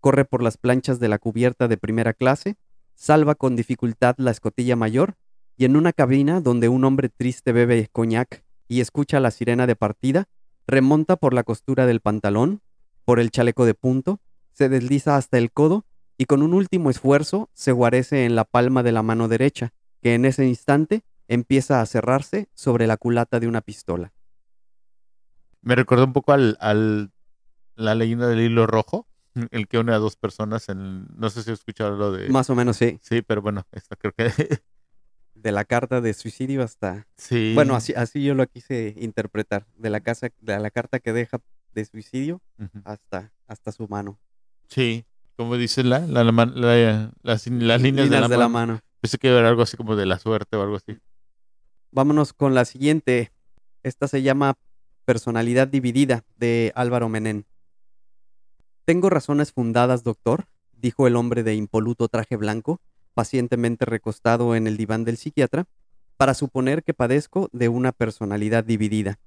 corre 0.00 0.24
por 0.24 0.42
las 0.42 0.56
planchas 0.56 0.98
de 0.98 1.08
la 1.08 1.18
cubierta 1.18 1.68
de 1.68 1.76
primera 1.76 2.14
clase, 2.14 2.56
salva 2.94 3.34
con 3.34 3.54
dificultad 3.54 4.14
la 4.16 4.30
escotilla 4.30 4.76
mayor 4.76 5.16
y 5.60 5.66
en 5.66 5.76
una 5.76 5.92
cabina 5.92 6.40
donde 6.40 6.70
un 6.70 6.86
hombre 6.86 7.10
triste 7.10 7.52
bebe 7.52 7.90
coñac 7.92 8.44
y 8.66 8.80
escucha 8.80 9.20
la 9.20 9.30
sirena 9.30 9.66
de 9.66 9.76
partida, 9.76 10.26
remonta 10.66 11.16
por 11.16 11.34
la 11.34 11.42
costura 11.42 11.84
del 11.84 12.00
pantalón, 12.00 12.62
por 13.04 13.20
el 13.20 13.30
chaleco 13.30 13.66
de 13.66 13.74
punto, 13.74 14.20
se 14.54 14.70
desliza 14.70 15.16
hasta 15.16 15.36
el 15.36 15.52
codo 15.52 15.84
y 16.16 16.24
con 16.24 16.40
un 16.40 16.54
último 16.54 16.88
esfuerzo 16.88 17.50
se 17.52 17.72
guarece 17.72 18.24
en 18.24 18.36
la 18.36 18.44
palma 18.46 18.82
de 18.82 18.92
la 18.92 19.02
mano 19.02 19.28
derecha, 19.28 19.74
que 20.00 20.14
en 20.14 20.24
ese 20.24 20.46
instante 20.46 21.02
empieza 21.28 21.82
a 21.82 21.86
cerrarse 21.86 22.48
sobre 22.54 22.86
la 22.86 22.96
culata 22.96 23.38
de 23.38 23.46
una 23.46 23.60
pistola. 23.60 24.14
Me 25.60 25.74
recordó 25.74 26.04
un 26.04 26.14
poco 26.14 26.32
al, 26.32 26.56
al 26.60 27.12
la 27.74 27.94
leyenda 27.94 28.28
del 28.28 28.40
hilo 28.40 28.66
rojo, 28.66 29.06
el 29.50 29.68
que 29.68 29.78
une 29.78 29.92
a 29.92 29.98
dos 29.98 30.16
personas 30.16 30.70
en, 30.70 31.06
no 31.18 31.28
sé 31.28 31.42
si 31.42 31.50
has 31.50 31.58
escuchado 31.58 31.98
lo 31.98 32.12
de... 32.12 32.30
Más 32.30 32.48
o 32.48 32.54
menos 32.54 32.78
sí, 32.78 32.98
Sí, 33.02 33.20
pero 33.20 33.42
bueno, 33.42 33.66
esta 33.72 33.94
creo 33.94 34.14
que... 34.14 34.32
de 35.42 35.52
la 35.52 35.64
carta 35.64 36.00
de 36.00 36.12
suicidio 36.14 36.62
hasta 36.62 37.06
sí. 37.16 37.52
Bueno, 37.54 37.74
así, 37.74 37.92
así 37.94 38.22
yo 38.22 38.34
lo 38.34 38.46
quise 38.46 38.94
interpretar, 38.98 39.66
de 39.76 39.90
la 39.90 40.00
casa, 40.00 40.28
de 40.40 40.58
la 40.58 40.70
carta 40.70 40.98
que 41.00 41.12
deja 41.12 41.38
de 41.74 41.84
suicidio 41.84 42.40
hasta, 42.84 43.32
hasta 43.46 43.72
su 43.72 43.86
mano. 43.88 44.18
Sí, 44.68 45.04
como 45.36 45.56
dice 45.56 45.82
la, 45.84 46.00
la, 46.00 46.24
la- 46.24 47.12
las, 47.22 47.46
las 47.46 47.80
líneas, 47.82 48.10
de, 48.10 48.20
la, 48.20 48.28
mano. 48.28 48.48
mano. 48.48 48.80
Pensé 49.00 49.18
que 49.18 49.28
era 49.28 49.48
algo 49.48 49.62
así 49.62 49.76
como 49.76 49.96
de 49.96 50.06
la 50.06 50.18
suerte 50.18 50.56
o 50.56 50.62
algo 50.62 50.76
así. 50.76 50.98
Vámonos 51.92 52.32
con 52.32 52.54
la 52.54 52.64
siguiente. 52.64 53.32
Esta 53.82 54.06
se 54.08 54.22
llama 54.22 54.54
Personalidad 55.04 55.66
Dividida 55.68 56.24
de 56.36 56.72
Álvaro 56.74 57.08
Menén. 57.08 57.46
Tengo 58.84 59.08
razones 59.10 59.52
fundadas, 59.52 60.02
doctor, 60.04 60.46
dijo 60.72 61.06
el 61.06 61.16
hombre 61.16 61.42
de 61.42 61.54
impoluto 61.54 62.08
traje 62.08 62.36
blanco, 62.36 62.80
pacientemente 63.14 63.84
recostado 63.84 64.54
en 64.54 64.66
el 64.66 64.76
diván 64.76 65.04
del 65.04 65.16
psiquiatra, 65.16 65.66
para 66.16 66.34
suponer 66.34 66.82
que 66.82 66.94
padezco 66.94 67.48
de 67.52 67.68
una 67.68 67.92
personalidad 67.92 68.64
dividida. 68.64 69.18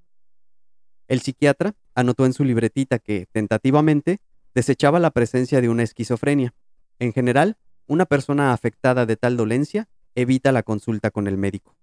El 1.07 1.21
psiquiatra 1.21 1.75
anotó 1.95 2.25
en 2.25 2.33
su 2.33 2.43
libretita 2.43 2.99
que, 2.99 3.27
tentativamente, 3.31 4.19
desechaba 4.53 4.99
la 4.99 5.11
presencia 5.11 5.59
de 5.61 5.69
una 5.69 5.83
esquizofrenia. 5.83 6.53
En 6.99 7.13
general, 7.13 7.57
una 7.87 8.05
persona 8.05 8.53
afectada 8.53 9.05
de 9.05 9.17
tal 9.17 9.37
dolencia 9.37 9.89
evita 10.15 10.51
la 10.51 10.63
consulta 10.63 11.11
con 11.11 11.27
el 11.27 11.37
médico. 11.37 11.75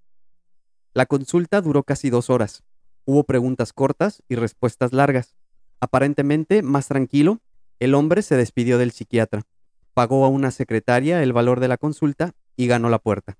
La 0.94 1.06
consulta 1.06 1.60
duró 1.60 1.82
casi 1.82 2.10
dos 2.10 2.30
horas. 2.30 2.62
Hubo 3.04 3.24
preguntas 3.24 3.72
cortas 3.72 4.22
y 4.28 4.36
respuestas 4.36 4.92
largas. 4.92 5.34
Aparentemente 5.80 6.62
más 6.62 6.88
tranquilo, 6.88 7.40
el 7.78 7.94
hombre 7.94 8.22
se 8.22 8.36
despidió 8.36 8.78
del 8.78 8.92
psiquiatra, 8.92 9.42
pagó 9.94 10.24
a 10.24 10.28
una 10.28 10.50
secretaria 10.50 11.22
el 11.22 11.32
valor 11.32 11.60
de 11.60 11.68
la 11.68 11.76
consulta 11.76 12.32
y 12.56 12.66
ganó 12.66 12.88
la 12.88 12.98
puerta. 12.98 13.38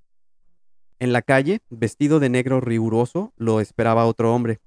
En 0.99 1.13
la 1.13 1.23
calle, 1.23 1.61
vestido 1.71 2.21
de 2.21 2.29
negro 2.29 2.61
riguroso, 2.61 3.33
lo 3.37 3.61
esperaba 3.61 4.07
otro 4.07 4.35
hombre. 4.35 4.61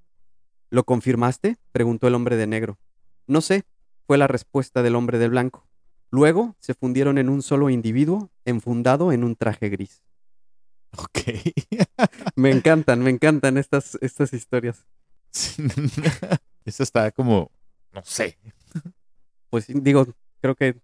¿Lo 0.70 0.84
confirmaste? 0.84 1.58
preguntó 1.72 2.08
el 2.08 2.16
hombre 2.16 2.38
de 2.38 2.48
negro. 2.48 2.80
No 3.28 3.42
sé, 3.42 3.64
fue 4.08 4.18
la 4.18 4.28
respuesta 4.28 4.82
del 4.82 4.96
hombre 4.96 5.20
de 5.20 5.28
blanco. 5.28 5.68
Luego 6.10 6.56
se 6.60 6.74
fundieron 6.74 7.18
en 7.18 7.30
un 7.30 7.42
solo 7.42 7.70
individuo, 7.70 8.32
enfundado 8.46 9.12
en 9.12 9.24
un 9.24 9.36
traje 9.36 9.70
gris. 9.70 10.04
Ok. 10.98 11.20
Me 12.36 12.52
encantan, 12.52 13.00
me 13.00 13.10
encantan 13.10 13.58
estas, 13.58 13.98
estas 14.02 14.34
historias. 14.34 14.86
Eso 16.66 16.84
está 16.84 17.12
como, 17.12 17.52
no 17.92 18.04
sé. 18.04 18.38
Pues 19.50 19.68
digo, 19.68 20.08
creo 20.42 20.56
que 20.56 20.76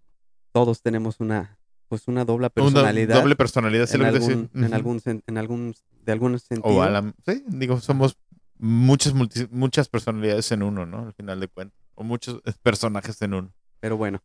todos 0.52 0.82
tenemos 0.82 1.20
una, 1.20 1.58
pues 1.88 2.08
una 2.08 2.24
doble 2.24 2.46
Una 2.46 2.50
personalidad. 2.50 3.20
doble 3.20 3.36
personalidad. 3.36 3.86
sí, 3.86 3.94
en, 3.96 4.00
lo 4.02 4.06
algún, 4.08 4.20
decía. 4.52 4.66
en 4.66 4.74
algún, 4.74 5.00
sen- 5.00 5.22
en 5.26 5.38
algún, 5.38 5.74
de 6.04 6.12
algún 6.12 6.38
sentido. 6.38 6.74
O 6.76 6.82
a 6.82 6.90
la- 6.90 7.14
sí, 7.26 7.44
digo, 7.46 7.80
somos 7.80 8.16
muchas, 8.58 9.14
multi- 9.14 9.48
muchas 9.50 9.88
personalidades 9.88 10.50
en 10.52 10.62
uno, 10.62 10.86
¿no? 10.86 11.06
Al 11.06 11.12
final 11.14 11.40
de 11.40 11.48
cuentas. 11.48 11.78
O 11.94 12.02
muchos 12.04 12.40
personajes 12.62 13.20
en 13.22 13.34
uno. 13.34 13.52
Pero 13.80 13.96
bueno, 13.96 14.22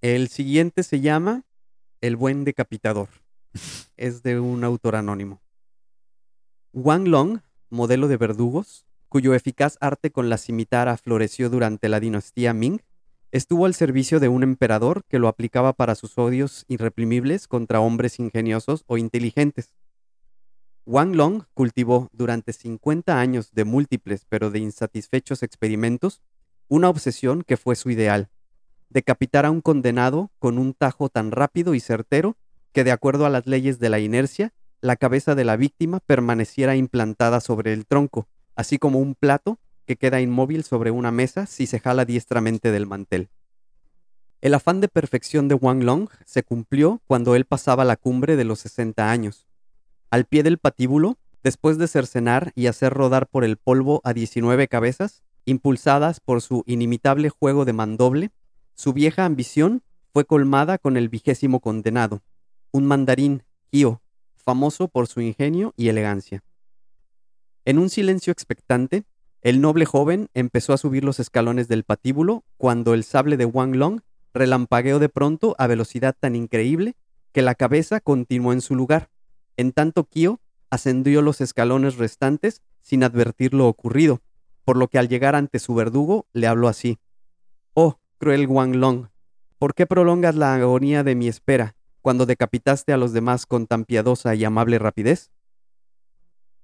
el 0.00 0.28
siguiente 0.28 0.82
se 0.82 1.00
llama 1.00 1.44
El 2.00 2.16
buen 2.16 2.44
decapitador. 2.44 3.08
es 3.96 4.22
de 4.22 4.38
un 4.40 4.64
autor 4.64 4.96
anónimo. 4.96 5.40
Wang 6.72 7.08
Long, 7.08 7.40
modelo 7.68 8.08
de 8.08 8.16
verdugos, 8.16 8.86
cuyo 9.08 9.34
eficaz 9.34 9.76
arte 9.80 10.10
con 10.12 10.28
la 10.28 10.38
cimitarra 10.38 10.96
floreció 10.96 11.50
durante 11.50 11.88
la 11.88 11.98
dinastía 12.00 12.54
Ming, 12.54 12.80
estuvo 13.32 13.66
al 13.66 13.74
servicio 13.74 14.20
de 14.20 14.28
un 14.28 14.42
emperador 14.42 15.04
que 15.08 15.18
lo 15.18 15.28
aplicaba 15.28 15.72
para 15.72 15.94
sus 15.94 16.18
odios 16.18 16.64
irreprimibles 16.68 17.46
contra 17.46 17.80
hombres 17.80 18.18
ingeniosos 18.18 18.84
o 18.86 18.98
inteligentes. 18.98 19.72
Wang 20.86 21.14
Long 21.14 21.44
cultivó 21.54 22.08
durante 22.12 22.52
50 22.52 23.20
años 23.20 23.52
de 23.52 23.64
múltiples 23.64 24.24
pero 24.28 24.50
de 24.50 24.58
insatisfechos 24.58 25.42
experimentos 25.42 26.20
una 26.68 26.88
obsesión 26.88 27.42
que 27.42 27.56
fue 27.56 27.76
su 27.76 27.90
ideal, 27.90 28.30
decapitar 28.88 29.46
a 29.46 29.50
un 29.50 29.60
condenado 29.60 30.30
con 30.38 30.58
un 30.58 30.74
tajo 30.74 31.08
tan 31.08 31.30
rápido 31.30 31.74
y 31.74 31.80
certero 31.80 32.36
que 32.72 32.84
de 32.84 32.92
acuerdo 32.92 33.26
a 33.26 33.30
las 33.30 33.46
leyes 33.46 33.78
de 33.78 33.88
la 33.88 33.98
inercia, 34.00 34.52
la 34.80 34.96
cabeza 34.96 35.34
de 35.34 35.44
la 35.44 35.56
víctima 35.56 36.00
permaneciera 36.00 36.76
implantada 36.76 37.40
sobre 37.40 37.72
el 37.72 37.86
tronco, 37.86 38.28
así 38.54 38.78
como 38.78 38.98
un 38.98 39.14
plato 39.14 39.58
que 39.90 39.96
queda 39.96 40.20
inmóvil 40.20 40.62
sobre 40.62 40.92
una 40.92 41.10
mesa 41.10 41.46
si 41.46 41.66
se 41.66 41.80
jala 41.80 42.04
diestramente 42.04 42.70
del 42.70 42.86
mantel. 42.86 43.28
El 44.40 44.54
afán 44.54 44.80
de 44.80 44.86
perfección 44.86 45.48
de 45.48 45.56
Wang 45.56 45.82
Long 45.82 46.08
se 46.24 46.44
cumplió 46.44 47.02
cuando 47.08 47.34
él 47.34 47.44
pasaba 47.44 47.84
la 47.84 47.96
cumbre 47.96 48.36
de 48.36 48.44
los 48.44 48.60
60 48.60 49.10
años. 49.10 49.48
Al 50.08 50.26
pie 50.26 50.44
del 50.44 50.58
patíbulo, 50.58 51.18
después 51.42 51.76
de 51.76 51.88
cercenar 51.88 52.52
y 52.54 52.68
hacer 52.68 52.92
rodar 52.92 53.26
por 53.26 53.42
el 53.42 53.56
polvo 53.56 54.00
a 54.04 54.12
19 54.12 54.68
cabezas, 54.68 55.24
impulsadas 55.44 56.20
por 56.20 56.40
su 56.40 56.62
inimitable 56.66 57.28
juego 57.28 57.64
de 57.64 57.72
mandoble, 57.72 58.30
su 58.74 58.92
vieja 58.92 59.24
ambición 59.24 59.82
fue 60.12 60.24
colmada 60.24 60.78
con 60.78 60.96
el 60.96 61.08
vigésimo 61.08 61.58
condenado, 61.58 62.22
un 62.70 62.86
mandarín, 62.86 63.42
Kio, 63.72 64.00
famoso 64.36 64.86
por 64.86 65.08
su 65.08 65.20
ingenio 65.20 65.74
y 65.76 65.88
elegancia. 65.88 66.44
En 67.64 67.80
un 67.80 67.90
silencio 67.90 68.32
expectante, 68.32 69.04
el 69.42 69.60
noble 69.60 69.86
joven 69.86 70.28
empezó 70.34 70.74
a 70.74 70.78
subir 70.78 71.02
los 71.02 71.18
escalones 71.18 71.66
del 71.66 71.84
patíbulo 71.84 72.44
cuando 72.58 72.92
el 72.92 73.04
sable 73.04 73.36
de 73.38 73.46
Wang 73.46 73.74
Long 73.74 74.00
relampagueó 74.34 74.98
de 74.98 75.08
pronto 75.08 75.54
a 75.58 75.66
velocidad 75.66 76.14
tan 76.18 76.36
increíble 76.36 76.94
que 77.32 77.42
la 77.42 77.54
cabeza 77.54 78.00
continuó 78.00 78.52
en 78.52 78.60
su 78.60 78.74
lugar, 78.74 79.08
en 79.56 79.72
tanto 79.72 80.04
Kio 80.04 80.40
ascendió 80.68 81.22
los 81.22 81.40
escalones 81.40 81.96
restantes 81.96 82.62
sin 82.82 83.02
advertir 83.02 83.54
lo 83.54 83.66
ocurrido, 83.66 84.20
por 84.64 84.76
lo 84.76 84.88
que 84.88 84.98
al 84.98 85.08
llegar 85.08 85.34
ante 85.34 85.58
su 85.58 85.74
verdugo 85.74 86.26
le 86.32 86.46
habló 86.46 86.68
así. 86.68 86.98
Oh, 87.74 87.98
cruel 88.18 88.46
Wang 88.46 88.76
Long, 88.76 89.08
¿por 89.58 89.74
qué 89.74 89.86
prolongas 89.86 90.34
la 90.34 90.54
agonía 90.54 91.02
de 91.02 91.14
mi 91.14 91.28
espera 91.28 91.76
cuando 92.02 92.26
decapitaste 92.26 92.92
a 92.92 92.96
los 92.98 93.12
demás 93.12 93.46
con 93.46 93.66
tan 93.66 93.84
piadosa 93.84 94.34
y 94.34 94.44
amable 94.44 94.78
rapidez? 94.78 95.30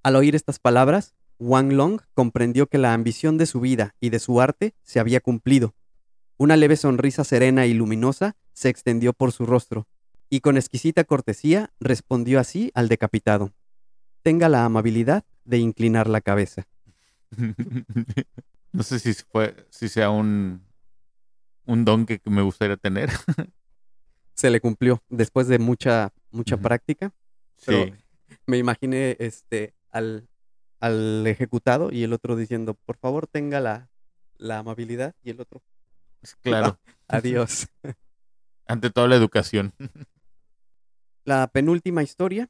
Al 0.03 0.15
oír 0.15 0.35
estas 0.35 0.59
palabras, 0.59 1.15
Wang 1.39 1.73
Long 1.73 2.01
comprendió 2.13 2.67
que 2.67 2.77
la 2.77 2.93
ambición 2.93 3.37
de 3.37 3.45
su 3.45 3.59
vida 3.59 3.95
y 3.99 4.09
de 4.09 4.19
su 4.19 4.41
arte 4.41 4.73
se 4.83 4.99
había 4.99 5.19
cumplido. 5.19 5.75
Una 6.37 6.55
leve 6.55 6.75
sonrisa 6.75 7.23
serena 7.23 7.65
y 7.65 7.73
luminosa 7.73 8.35
se 8.53 8.69
extendió 8.69 9.13
por 9.13 9.31
su 9.31 9.45
rostro, 9.45 9.87
y 10.29 10.41
con 10.41 10.57
exquisita 10.57 11.03
cortesía 11.03 11.71
respondió 11.79 12.39
así 12.39 12.71
al 12.73 12.87
decapitado. 12.89 13.53
Tenga 14.23 14.49
la 14.49 14.65
amabilidad 14.65 15.23
de 15.45 15.57
inclinar 15.59 16.07
la 16.07 16.21
cabeza. 16.21 16.67
no 18.71 18.83
sé 18.83 18.99
si 18.99 19.13
fue, 19.13 19.55
si 19.69 19.89
sea 19.89 20.09
un, 20.09 20.61
un 21.65 21.85
don 21.85 22.05
que 22.05 22.19
me 22.25 22.41
gustaría 22.41 22.77
tener. 22.77 23.09
Se 24.33 24.49
le 24.51 24.59
cumplió 24.61 25.01
después 25.09 25.47
de 25.47 25.57
mucha, 25.59 26.13
mucha 26.31 26.57
práctica. 26.57 27.11
Pero 27.65 27.85
Sí. 27.85 27.93
me 28.45 28.57
imaginé 28.57 29.15
este, 29.19 29.73
al, 29.89 30.27
al 30.79 31.25
ejecutado 31.27 31.91
y 31.91 32.03
el 32.03 32.13
otro 32.13 32.35
diciendo, 32.35 32.73
por 32.73 32.97
favor 32.97 33.27
tenga 33.27 33.59
la, 33.59 33.89
la 34.37 34.59
amabilidad 34.59 35.15
y 35.23 35.31
el 35.31 35.41
otro, 35.41 35.61
Claro. 36.41 36.77
adiós. 37.07 37.67
Ante 38.67 38.89
toda 38.89 39.07
la 39.07 39.15
educación. 39.15 39.73
la 41.23 41.47
penúltima 41.47 42.03
historia 42.03 42.49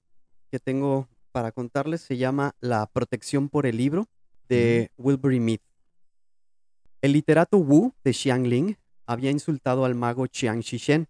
que 0.51 0.59
tengo 0.59 1.07
para 1.31 1.51
contarles 1.51 2.01
se 2.01 2.17
llama 2.17 2.55
La 2.59 2.85
protección 2.87 3.49
por 3.49 3.65
el 3.65 3.77
libro 3.77 4.07
de 4.49 4.91
Wilbury 4.97 5.39
Mead. 5.39 5.59
El 7.01 7.13
literato 7.13 7.57
Wu 7.57 7.93
de 8.03 8.13
Xiangling 8.13 8.77
había 9.05 9.29
insultado 9.31 9.85
al 9.85 9.93
mago 9.95 10.25
Chiang 10.27 10.61
Shishen. 10.61 11.07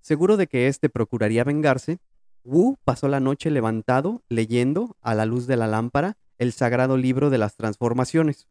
Seguro 0.00 0.36
de 0.36 0.46
que 0.46 0.68
éste 0.68 0.88
procuraría 0.88 1.44
vengarse, 1.44 1.98
Wu 2.44 2.76
pasó 2.84 3.08
la 3.08 3.20
noche 3.20 3.50
levantado, 3.50 4.22
leyendo, 4.28 4.96
a 5.00 5.14
la 5.14 5.24
luz 5.26 5.46
de 5.46 5.56
la 5.56 5.66
lámpara, 5.66 6.16
el 6.38 6.52
sagrado 6.52 6.96
libro 6.96 7.30
de 7.30 7.38
las 7.38 7.56
transformaciones. 7.56 8.48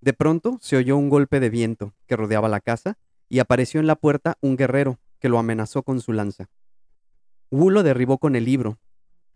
De 0.00 0.12
pronto 0.12 0.58
se 0.60 0.76
oyó 0.76 0.96
un 0.96 1.08
golpe 1.08 1.40
de 1.40 1.50
viento 1.50 1.94
que 2.06 2.16
rodeaba 2.16 2.48
la 2.48 2.60
casa 2.60 2.98
y 3.28 3.38
apareció 3.38 3.80
en 3.80 3.86
la 3.86 3.96
puerta 3.96 4.38
un 4.40 4.56
guerrero 4.56 4.98
que 5.18 5.28
lo 5.28 5.38
amenazó 5.38 5.82
con 5.82 6.00
su 6.00 6.12
lanza. 6.12 6.48
Wu 7.50 7.70
lo 7.70 7.82
derribó 7.82 8.18
con 8.18 8.36
el 8.36 8.44
libro. 8.44 8.78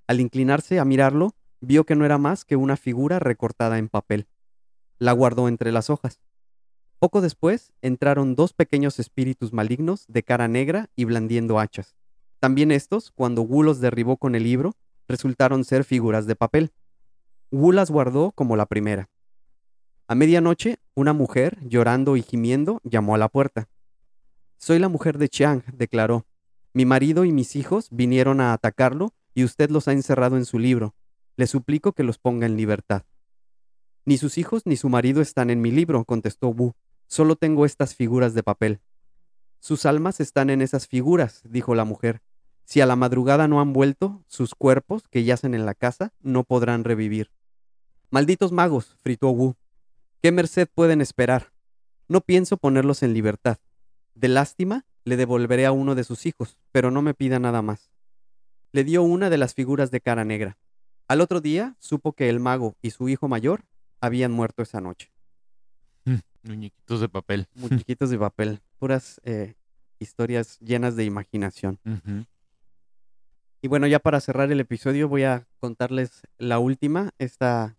Al 0.07 0.21
inclinarse 0.21 0.79
a 0.79 0.85
mirarlo, 0.85 1.35
vio 1.61 1.85
que 1.85 1.95
no 1.95 2.05
era 2.05 2.19
más 2.19 2.45
que 2.45 2.57
una 2.57 2.77
figura 2.77 3.19
recortada 3.19 3.79
en 3.79 3.89
papel. 3.89 4.27
La 4.99 5.13
guardó 5.13 5.49
entre 5.49 5.73
las 5.73 5.91
hojas. 5.91 6.21
Poco 6.99 7.21
después 7.21 7.73
entraron 7.81 8.35
dos 8.35 8.53
pequeños 8.53 8.99
espíritus 8.99 9.53
malignos 9.53 10.05
de 10.09 10.23
cara 10.23 10.49
negra 10.49 10.91
y 10.97 11.07
blandiendo 11.07 11.59
hachas. 11.59 11.97
También 12.41 12.71
estos, 12.71 13.11
cuando 13.11 13.43
Wu 13.43 13.63
los 13.63 13.81
derribó 13.81 14.17
con 14.17 14.35
el 14.35 14.45
libro, 14.45 14.75
resultaron 15.09 15.65
ser 15.65 15.85
figuras 15.85 16.27
de 16.27 16.37
papel. 16.37 16.73
Wu 17.53 17.73
las 17.73 17.91
guardó 17.91 18.31
como 18.31 18.57
la 18.57 18.67
primera. 18.67 19.11
A 20.07 20.15
medianoche, 20.15 20.79
una 20.95 21.13
mujer, 21.13 21.59
llorando 21.63 22.17
y 22.17 22.23
gimiendo, 22.23 22.81
llamó 22.85 23.17
a 23.17 23.19
la 23.19 23.29
puerta. 23.29 23.69
Soy 24.57 24.79
la 24.79 24.89
mujer 24.89 25.19
de 25.19 25.29
Chiang, 25.29 25.65
declaró. 25.73 26.27
Mi 26.73 26.85
marido 26.85 27.25
y 27.25 27.33
mis 27.33 27.57
hijos 27.57 27.89
vinieron 27.91 28.41
a 28.41 28.53
atacarlo 28.53 29.15
y 29.35 29.43
usted 29.43 29.69
los 29.71 29.89
ha 29.89 29.93
encerrado 29.93 30.37
en 30.37 30.45
su 30.45 30.61
libro. 30.61 30.95
Le 31.37 31.49
suplico 31.49 31.93
que 31.93 32.05
los 32.05 32.19
ponga 32.19 32.47
en 32.47 32.57
libertad. 32.57 33.03
Ni 34.05 34.17
sus 34.17 34.39
hijos 34.39 34.63
ni 34.65 34.77
su 34.77 34.89
marido 34.89 35.21
están 35.21 35.51
en 35.51 35.61
mi 35.61 35.73
libro, 35.73 36.05
contestó 36.05 36.51
Wu. 36.51 36.75
Solo 37.09 37.35
tengo 37.35 37.67
estas 37.67 37.97
figuras 37.97 38.33
de 38.33 38.45
papel. 38.45 38.81
Sus 39.59 39.87
almas 39.87 40.21
están 40.21 40.51
en 40.51 40.63
esas 40.63 40.87
figuras, 40.87 41.43
dijo 41.45 41.75
la 41.75 41.85
mujer. 41.85 42.23
Si 42.65 42.81
a 42.81 42.87
la 42.87 42.95
madrugada 42.95 43.49
no 43.49 43.61
han 43.61 43.73
vuelto, 43.73 44.23
sus 44.29 44.55
cuerpos, 44.55 45.09
que 45.09 45.25
yacen 45.25 45.55
en 45.55 45.67
la 45.67 45.75
casa, 45.75 46.13
no 46.21 46.45
podrán 46.45 46.85
revivir. 46.85 47.33
Malditos 48.13 48.51
magos, 48.51 48.97
fritó 49.03 49.31
Wu. 49.31 49.55
¿Qué 50.21 50.33
merced 50.33 50.69
pueden 50.75 51.01
esperar? 51.01 51.53
No 52.09 52.21
pienso 52.21 52.57
ponerlos 52.57 53.05
en 53.05 53.15
libertad. 53.15 53.59
De 54.15 54.27
lástima, 54.27 54.85
le 55.05 55.17
devolveré 55.17 55.65
a 55.65 55.71
uno 55.71 55.95
de 55.95 56.03
sus 56.03 56.27
hijos, 56.27 56.59
pero 56.73 56.91
no 56.91 57.03
me 57.03 57.15
pida 57.15 57.39
nada 57.39 57.63
más. 57.63 57.93
Le 58.73 58.83
dio 58.83 59.05
una 59.05 59.31
de 59.31 59.39
las 59.39 59.55
figuras 59.55 59.93
de 59.93 60.01
cara 60.01 60.25
negra. 60.25 60.59
Al 61.07 61.21
otro 61.21 61.41
día 61.41 61.77
supo 61.79 62.13
que 62.13 62.29
el 62.29 62.41
mago 62.41 62.77
y 62.83 62.91
su 62.91 63.09
hijo 63.09 63.29
mayor 63.29 63.65
habían 64.01 64.33
muerto 64.33 64.63
esa 64.63 64.81
noche. 64.81 65.13
Muñequitos 66.43 67.01
de 67.01 67.09
papel. 67.09 67.47
Muñequitos 67.55 68.11
de 68.11 68.19
papel, 68.19 68.61
puras 68.81 69.21
eh, 69.23 69.55
historias 70.01 70.59
llenas 70.59 70.97
de 70.97 71.05
imaginación. 71.05 71.79
Y 73.63 73.69
bueno, 73.69 73.87
ya 73.87 74.01
para 74.01 74.21
cerrar 74.21 74.51
el 74.51 74.59
episodio 74.59 75.09
voy 75.09 75.23
a 75.23 75.47
contarles 75.61 76.23
la 76.39 76.59
última. 76.59 77.11
Esta 77.19 77.77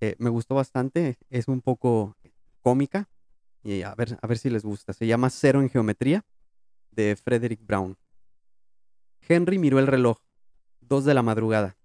eh, 0.00 0.16
me 0.18 0.30
gustó 0.30 0.54
bastante, 0.54 1.18
es 1.30 1.48
un 1.48 1.60
poco 1.60 2.16
cómica 2.60 3.08
y 3.62 3.82
a 3.82 3.94
ver, 3.94 4.18
a 4.20 4.26
ver 4.26 4.38
si 4.38 4.50
les 4.50 4.64
gusta. 4.64 4.92
Se 4.92 5.06
llama 5.06 5.30
Cero 5.30 5.60
en 5.60 5.70
Geometría 5.70 6.24
de 6.90 7.16
Frederick 7.16 7.60
Brown. 7.64 7.96
Henry 9.28 9.58
miró 9.58 9.78
el 9.78 9.86
reloj. 9.86 10.18
Dos 10.80 11.04
de 11.04 11.14
la 11.14 11.22
madrugada. 11.22 11.76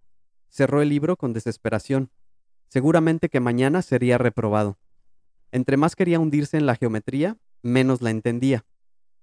Cerró 0.50 0.82
el 0.82 0.90
libro 0.90 1.18
con 1.18 1.34
desesperación. 1.34 2.12
Seguramente 2.68 3.30
que 3.30 3.40
mañana 3.40 3.82
sería 3.82 4.18
reprobado. 4.18 4.78
Entre 5.52 5.76
más 5.76 5.96
quería 5.96 6.20
hundirse 6.20 6.58
en 6.58 6.66
la 6.66 6.76
geometría, 6.76 7.38
menos 7.62 8.02
la 8.02 8.12
entendía. 8.12 8.66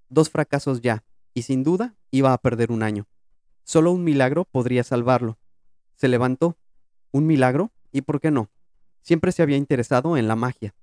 Dos 0.09 0.29
fracasos 0.29 0.81
ya, 0.81 1.03
y 1.33 1.43
sin 1.43 1.63
duda 1.63 1.95
iba 2.11 2.33
a 2.33 2.37
perder 2.37 2.71
un 2.71 2.83
año. 2.83 3.07
Solo 3.63 3.91
un 3.91 4.03
milagro 4.03 4.45
podría 4.45 4.83
salvarlo. 4.83 5.37
Se 5.95 6.07
levantó. 6.07 6.57
¿Un 7.11 7.25
milagro? 7.25 7.71
¿Y 7.91 8.01
por 8.01 8.19
qué 8.19 8.31
no? 8.31 8.49
Siempre 9.09 9.31
se 9.31 9.41
había 9.41 9.57
interesado 9.57 10.17
en 10.17 10.27
la 10.27 10.35
magia. 10.35 10.75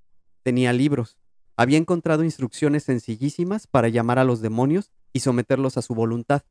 Tenía 0.43 0.73
libros. 0.73 1.17
Había 1.57 1.79
encontrado 1.79 2.25
instrucciones 2.25 2.83
sencillísimas 2.83 3.69
para 3.69 3.89
llamar 3.89 4.19
a 4.19 4.25
los 4.25 4.41
demonios 4.41 4.91
y 5.13 5.21
someterlos 5.21 5.77
a 5.77 5.83
su 5.83 5.95
voluntad. 5.95 6.43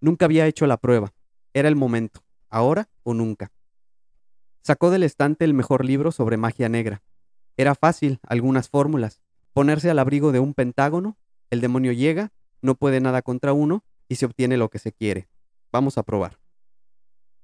Nunca 0.00 0.26
había 0.26 0.46
hecho 0.46 0.68
la 0.68 0.76
prueba. 0.76 1.14
Era 1.52 1.66
el 1.66 1.74
momento, 1.74 2.22
ahora 2.48 2.88
o 3.02 3.12
nunca. 3.12 3.50
Sacó 4.62 4.90
del 4.90 5.02
estante 5.02 5.44
el 5.44 5.52
mejor 5.52 5.84
libro 5.84 6.12
sobre 6.12 6.36
magia 6.36 6.68
negra. 6.68 7.02
Era 7.56 7.74
fácil, 7.74 8.20
algunas 8.22 8.68
fórmulas. 8.68 9.20
Ponerse 9.52 9.90
al 9.90 9.98
abrigo 9.98 10.30
de 10.30 10.38
un 10.38 10.54
pentágono, 10.54 11.18
el 11.50 11.60
demonio 11.60 11.90
llega, 11.90 12.30
no 12.62 12.76
puede 12.76 13.00
nada 13.00 13.20
contra 13.22 13.52
uno 13.52 13.82
y 14.08 14.14
se 14.14 14.26
obtiene 14.26 14.56
lo 14.58 14.68
que 14.68 14.78
se 14.78 14.92
quiere. 14.92 15.26
Vamos 15.72 15.98
a 15.98 16.04
probar. 16.04 16.38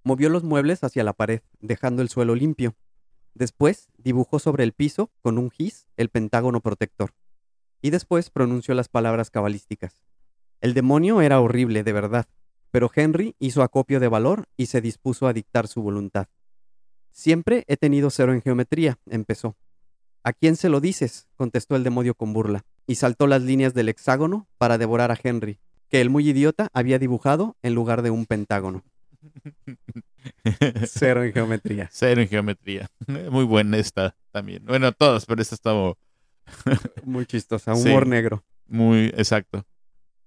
Movió 0.04 0.28
los 0.28 0.44
muebles 0.44 0.84
hacia 0.84 1.02
la 1.02 1.14
pared, 1.14 1.40
dejando 1.58 2.02
el 2.02 2.10
suelo 2.10 2.36
limpio. 2.36 2.76
Después 3.34 3.88
dibujó 3.96 4.38
sobre 4.38 4.64
el 4.64 4.72
piso, 4.72 5.10
con 5.22 5.38
un 5.38 5.50
gis, 5.50 5.86
el 5.96 6.08
pentágono 6.08 6.60
protector. 6.60 7.14
Y 7.80 7.90
después 7.90 8.30
pronunció 8.30 8.74
las 8.74 8.88
palabras 8.88 9.30
cabalísticas. 9.30 9.98
El 10.60 10.74
demonio 10.74 11.20
era 11.20 11.40
horrible, 11.40 11.82
de 11.82 11.92
verdad, 11.92 12.26
pero 12.70 12.90
Henry 12.94 13.34
hizo 13.38 13.62
acopio 13.62 14.00
de 14.00 14.08
valor 14.08 14.46
y 14.56 14.66
se 14.66 14.80
dispuso 14.80 15.26
a 15.26 15.32
dictar 15.32 15.66
su 15.66 15.82
voluntad. 15.82 16.28
Siempre 17.10 17.64
he 17.68 17.76
tenido 17.76 18.10
cero 18.10 18.32
en 18.32 18.42
geometría, 18.42 18.98
empezó. 19.06 19.56
¿A 20.24 20.32
quién 20.32 20.56
se 20.56 20.68
lo 20.68 20.80
dices? 20.80 21.28
contestó 21.36 21.76
el 21.76 21.84
demonio 21.84 22.14
con 22.14 22.32
burla, 22.32 22.64
y 22.86 22.94
saltó 22.94 23.26
las 23.26 23.42
líneas 23.42 23.74
del 23.74 23.88
hexágono 23.88 24.46
para 24.56 24.78
devorar 24.78 25.10
a 25.10 25.18
Henry, 25.22 25.58
que 25.88 26.00
el 26.00 26.10
muy 26.10 26.28
idiota 26.28 26.68
había 26.72 26.98
dibujado 26.98 27.56
en 27.62 27.74
lugar 27.74 28.02
de 28.02 28.10
un 28.10 28.24
pentágono. 28.24 28.84
Cero 30.86 31.22
en 31.24 31.32
geometría. 31.32 31.88
Cero 31.92 32.20
en 32.20 32.28
geometría. 32.28 32.90
Muy 33.30 33.44
buena 33.44 33.76
esta 33.78 34.16
también. 34.30 34.64
Bueno, 34.64 34.92
todas, 34.92 35.26
pero 35.26 35.42
esta 35.42 35.54
estaba 35.54 35.94
muy 37.04 37.26
chistosa. 37.26 37.74
Humor 37.74 38.06
negro. 38.06 38.44
Muy 38.66 39.06
exacto. 39.16 39.64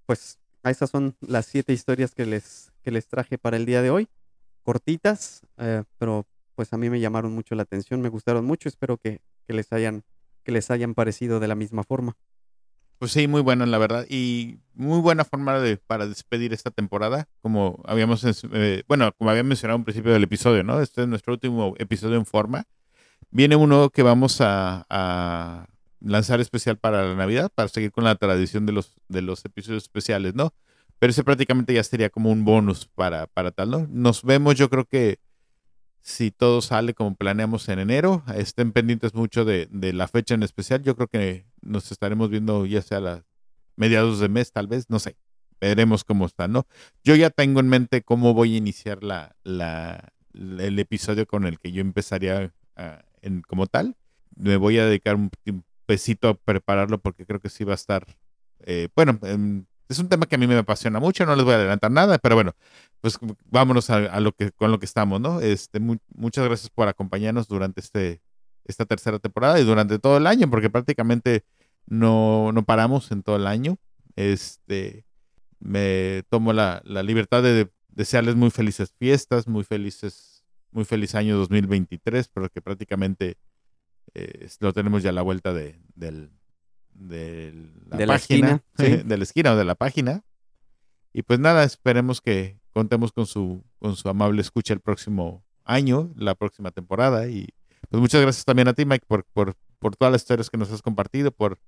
Pues 0.05 0.39
esas 0.63 0.89
son 0.89 1.15
las 1.19 1.45
siete 1.45 1.73
historias 1.73 2.15
que 2.15 2.25
les, 2.25 2.71
que 2.81 2.91
les 2.91 3.07
traje 3.07 3.37
para 3.37 3.57
el 3.57 3.65
día 3.65 3.81
de 3.81 3.89
hoy. 3.89 4.07
Cortitas, 4.63 5.45
eh, 5.57 5.83
pero 5.97 6.25
pues 6.55 6.71
a 6.73 6.77
mí 6.77 6.89
me 6.89 6.99
llamaron 6.99 7.33
mucho 7.33 7.53
la 7.55 7.63
atención, 7.63 8.01
me 8.01 8.09
gustaron 8.09 8.45
mucho. 8.45 8.69
Espero 8.69 8.97
que, 8.97 9.21
que 9.45 9.53
les 9.53 9.71
hayan 9.73 10.03
que 10.43 10.51
les 10.51 10.69
hayan 10.69 10.93
parecido 10.93 11.39
de 11.39 11.47
la 11.47 11.55
misma 11.55 11.83
forma. 11.83 12.15
Pues 12.97 13.11
sí, 13.11 13.27
muy 13.27 13.41
bueno, 13.41 13.65
la 13.65 13.77
verdad. 13.77 14.05
Y 14.09 14.59
muy 14.73 14.99
buena 14.99 15.25
forma 15.25 15.59
de, 15.59 15.77
para 15.77 16.07
despedir 16.07 16.53
esta 16.53 16.71
temporada. 16.71 17.27
Como 17.41 17.81
habíamos, 17.85 18.23
eh, 18.25 18.83
bueno, 18.87 19.11
como 19.17 19.29
había 19.29 19.43
mencionado 19.43 19.77
al 19.77 19.83
principio 19.83 20.13
del 20.13 20.23
episodio, 20.23 20.63
¿no? 20.63 20.81
Este 20.81 21.01
es 21.01 21.07
nuestro 21.07 21.33
último 21.33 21.75
episodio 21.77 22.15
en 22.15 22.25
forma. 22.25 22.65
Viene 23.31 23.55
uno 23.55 23.89
que 23.89 24.03
vamos 24.03 24.37
a, 24.39 25.67
lanzar 25.99 26.39
especial 26.39 26.77
para 26.77 27.03
la 27.03 27.15
Navidad, 27.15 27.51
para 27.53 27.67
seguir 27.67 27.91
con 27.91 28.03
la 28.03 28.15
tradición 28.15 28.65
de 28.65 28.73
los, 28.73 28.93
de 29.09 29.21
los 29.21 29.43
episodios 29.43 29.83
especiales, 29.83 30.35
¿no? 30.35 30.53
Pero 30.99 31.11
ese 31.11 31.23
prácticamente 31.23 31.73
ya 31.73 31.83
sería 31.83 32.09
como 32.09 32.31
un 32.31 32.45
bonus 32.45 32.85
para, 32.85 33.27
para 33.27 33.51
tal, 33.51 33.71
¿no? 33.71 33.87
Nos 33.89 34.23
vemos, 34.23 34.55
yo 34.55 34.69
creo 34.69 34.85
que 34.85 35.19
si 36.05 36.29
todo 36.29 36.61
sale 36.61 36.93
como 36.93 37.15
planeamos 37.15 37.67
en 37.67 37.79
enero. 37.79 38.23
Estén 38.35 38.71
pendientes 38.71 39.15
mucho 39.15 39.43
de, 39.43 39.67
la 39.71 40.07
fecha 40.07 40.35
en 40.35 40.43
especial. 40.43 40.83
Yo 40.83 40.95
creo 40.95 41.07
que 41.07 41.47
nos 41.61 41.91
estaremos 41.91 42.29
viendo 42.29 42.67
ya 42.67 42.83
sea 42.83 42.99
a 42.99 43.25
mediados 43.75 44.19
de 44.19 44.29
mes, 44.29 44.51
tal 44.51 44.67
vez, 44.67 44.87
no 44.87 44.99
sé. 44.99 45.17
Veremos 45.59 46.03
cómo 46.03 46.27
está, 46.27 46.47
¿no? 46.47 46.67
Yo 47.03 47.15
ya 47.15 47.31
tengo 47.31 47.59
en 47.59 47.69
mente 47.69 48.03
cómo 48.03 48.35
voy 48.35 48.53
a 48.53 48.57
iniciar 48.57 49.03
la, 49.03 49.35
la 49.43 50.13
el 50.33 50.77
episodio 50.77 51.25
con 51.25 51.45
el 51.45 51.59
que 51.59 51.71
yo 51.71 51.81
empezaría 51.81 52.53
ah, 52.75 53.03
en, 53.23 53.41
como 53.41 53.65
tal. 53.65 53.97
Me 54.35 54.57
voy 54.57 54.77
a 54.77 54.85
dedicar 54.85 55.15
un, 55.15 55.31
pesito 55.87 56.29
a 56.29 56.35
prepararlo 56.35 56.99
porque 56.99 57.25
creo 57.25 57.39
que 57.39 57.49
sí 57.49 57.63
va 57.63 57.71
a 57.71 57.75
estar, 57.75 58.05
eh, 58.59 58.89
bueno, 58.95 59.19
es 59.87 59.99
un 59.99 60.09
tema 60.09 60.25
que 60.25 60.35
a 60.35 60.37
mí 60.37 60.47
me 60.47 60.57
apasiona 60.57 60.99
mucho, 60.99 61.25
no 61.25 61.35
les 61.35 61.45
voy 61.45 61.53
a 61.53 61.57
adelantar 61.57 61.91
nada, 61.91 62.17
pero 62.17 62.35
bueno, 62.35 62.53
pues 63.01 63.17
vámonos 63.45 63.89
a, 63.89 64.19
lo 64.19 64.31
que 64.31 64.51
con 64.51 64.71
lo 64.71 64.79
que 64.79 64.85
estamos, 64.85 65.21
¿no? 65.21 65.41
Este, 65.41 65.79
muchas 65.79 66.45
gracias 66.45 66.69
por 66.69 66.87
acompañarnos 66.87 67.47
durante 67.47 67.81
este 67.81 68.21
esta 68.65 68.85
tercera 68.85 69.19
temporada 69.19 69.59
y 69.59 69.63
durante 69.63 69.99
todo 69.99 70.17
el 70.17 70.27
año, 70.27 70.49
porque 70.49 70.69
prácticamente 70.69 71.45
no, 71.85 72.51
no 72.51 72.65
paramos 72.65 73.11
en 73.11 73.23
todo 73.23 73.35
el 73.35 73.47
año. 73.47 73.77
Este, 74.15 75.05
me 75.59 76.23
tomo 76.29 76.51
la, 76.51 76.81
la 76.83 77.03
libertad 77.03 77.43
de 77.43 77.69
desearles 77.89 78.35
muy 78.35 78.49
felices 78.49 78.91
fiestas, 78.97 79.47
muy 79.47 79.63
felices, 79.63 80.43
muy 80.71 80.83
feliz 80.83 81.15
año 81.15 81.37
2023, 81.37 82.27
porque 82.27 82.61
prácticamente 82.61 83.37
eh, 84.13 84.49
lo 84.59 84.73
tenemos 84.73 85.03
ya 85.03 85.11
a 85.11 85.13
la 85.13 85.21
vuelta 85.21 85.53
de, 85.53 85.79
del, 85.95 86.31
de 86.95 87.53
la 87.89 88.07
página, 88.07 88.63
de 88.77 89.17
la 89.17 89.23
esquina 89.23 89.53
o 89.53 89.55
de 89.55 89.65
la 89.65 89.75
página. 89.75 90.23
Y 91.13 91.21
pues 91.23 91.39
nada, 91.39 91.63
esperemos 91.63 92.21
que 92.21 92.59
contemos 92.73 93.11
con 93.11 93.25
su, 93.25 93.63
con 93.79 93.95
su 93.95 94.09
amable 94.09 94.41
escucha 94.41 94.73
el 94.73 94.81
próximo 94.81 95.45
año, 95.63 96.11
la 96.15 96.35
próxima 96.35 96.71
temporada. 96.71 97.27
Y 97.27 97.47
pues 97.89 98.01
muchas 98.01 98.21
gracias 98.21 98.45
también 98.45 98.67
a 98.67 98.73
ti, 98.73 98.85
Mike, 98.85 99.05
por, 99.07 99.25
por, 99.25 99.55
por 99.79 99.95
todas 99.95 100.11
las 100.11 100.23
historias 100.23 100.49
que 100.49 100.57
nos 100.57 100.71
has 100.71 100.81
compartido, 100.81 101.31
por, 101.31 101.59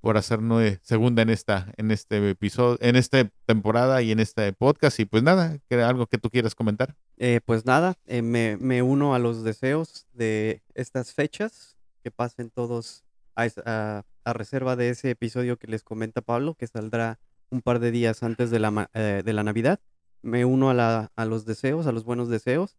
por 0.00 0.16
hacernos 0.16 0.62
segunda 0.82 1.22
en 1.22 1.30
esta, 1.30 1.72
en 1.76 1.90
este 1.90 2.30
episodio, 2.30 2.78
en 2.80 2.96
esta 2.96 3.30
temporada 3.46 4.02
y 4.02 4.10
en 4.10 4.18
este 4.18 4.52
podcast. 4.52 4.98
Y 4.98 5.04
pues 5.04 5.22
nada, 5.22 5.58
algo 5.70 6.06
que 6.06 6.18
tú 6.18 6.30
quieras 6.30 6.54
comentar. 6.54 6.96
Eh, 7.16 7.40
pues 7.44 7.66
nada, 7.66 7.94
eh, 8.06 8.22
me, 8.22 8.56
me, 8.56 8.82
uno 8.82 9.14
a 9.14 9.18
los 9.18 9.44
deseos 9.44 10.06
de 10.12 10.62
estas 10.74 11.12
fechas, 11.12 11.76
que 12.02 12.10
pasen 12.10 12.50
todos 12.50 13.04
a, 13.64 14.04
reserva 14.24 14.76
de 14.76 14.90
ese 14.90 15.10
episodio 15.10 15.58
que 15.58 15.66
les 15.66 15.82
comenta 15.82 16.20
Pablo, 16.20 16.54
que 16.54 16.66
saldrá 16.66 17.18
un 17.50 17.62
par 17.62 17.80
de 17.80 17.90
días 17.90 18.22
antes 18.22 18.50
de 18.50 18.60
la, 18.60 18.90
eh, 18.94 19.22
de 19.24 19.32
la 19.32 19.42
Navidad. 19.42 19.80
Me 20.22 20.44
uno 20.44 20.70
a, 20.70 20.74
la, 20.74 21.12
a 21.16 21.24
los 21.24 21.44
deseos, 21.46 21.86
a 21.86 21.92
los 21.92 22.04
buenos 22.04 22.28
deseos, 22.28 22.76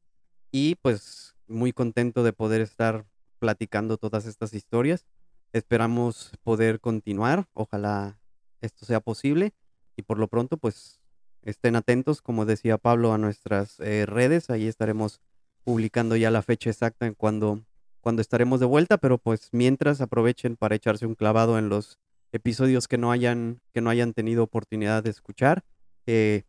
y 0.52 0.76
pues 0.76 1.36
muy 1.48 1.74
contento 1.74 2.24
de 2.24 2.34
poder 2.34 2.62
estar 2.62 3.06
platicando 3.40 3.98
todas 3.98 4.26
estas 4.26 4.54
historias. 4.54 5.06
Esperamos 5.54 6.32
poder 6.44 6.80
continuar, 6.80 7.48
ojalá 7.54 8.20
esto 8.62 8.86
sea 8.86 9.00
posible, 9.02 9.54
y 9.98 10.04
por 10.04 10.20
lo 10.20 10.28
pronto 10.28 10.58
pues 10.58 11.02
estén 11.42 11.76
atentos, 11.76 12.22
como 12.22 12.46
decía 12.46 12.78
Pablo, 12.78 13.14
a 13.14 13.18
nuestras 13.18 13.80
eh, 13.80 14.06
redes, 14.06 14.50
ahí 14.50 14.68
estaremos 14.68 15.20
publicando 15.64 16.16
ya 16.16 16.32
la 16.32 16.42
fecha 16.42 16.70
exacta 16.70 17.06
en 17.06 17.14
cuando 17.14 17.62
cuando 18.02 18.22
estaremos 18.22 18.60
de 18.60 18.66
vuelta, 18.66 18.98
pero 18.98 19.18
pues 19.18 19.50
mientras 19.52 20.02
aprovechen 20.02 20.58
para 20.58 20.76
echarse 20.76 21.06
un 21.06 21.16
clavado 21.16 21.58
en 21.58 21.70
los 21.70 22.00
episodios 22.32 22.88
que 22.88 22.98
no 22.98 23.12
hayan, 23.12 23.62
que 23.74 23.82
no 23.82 23.90
hayan 23.90 24.14
tenido 24.14 24.44
oportunidad 24.44 25.04
de 25.04 25.12
escuchar. 25.12 25.64
Eh, 26.06 26.44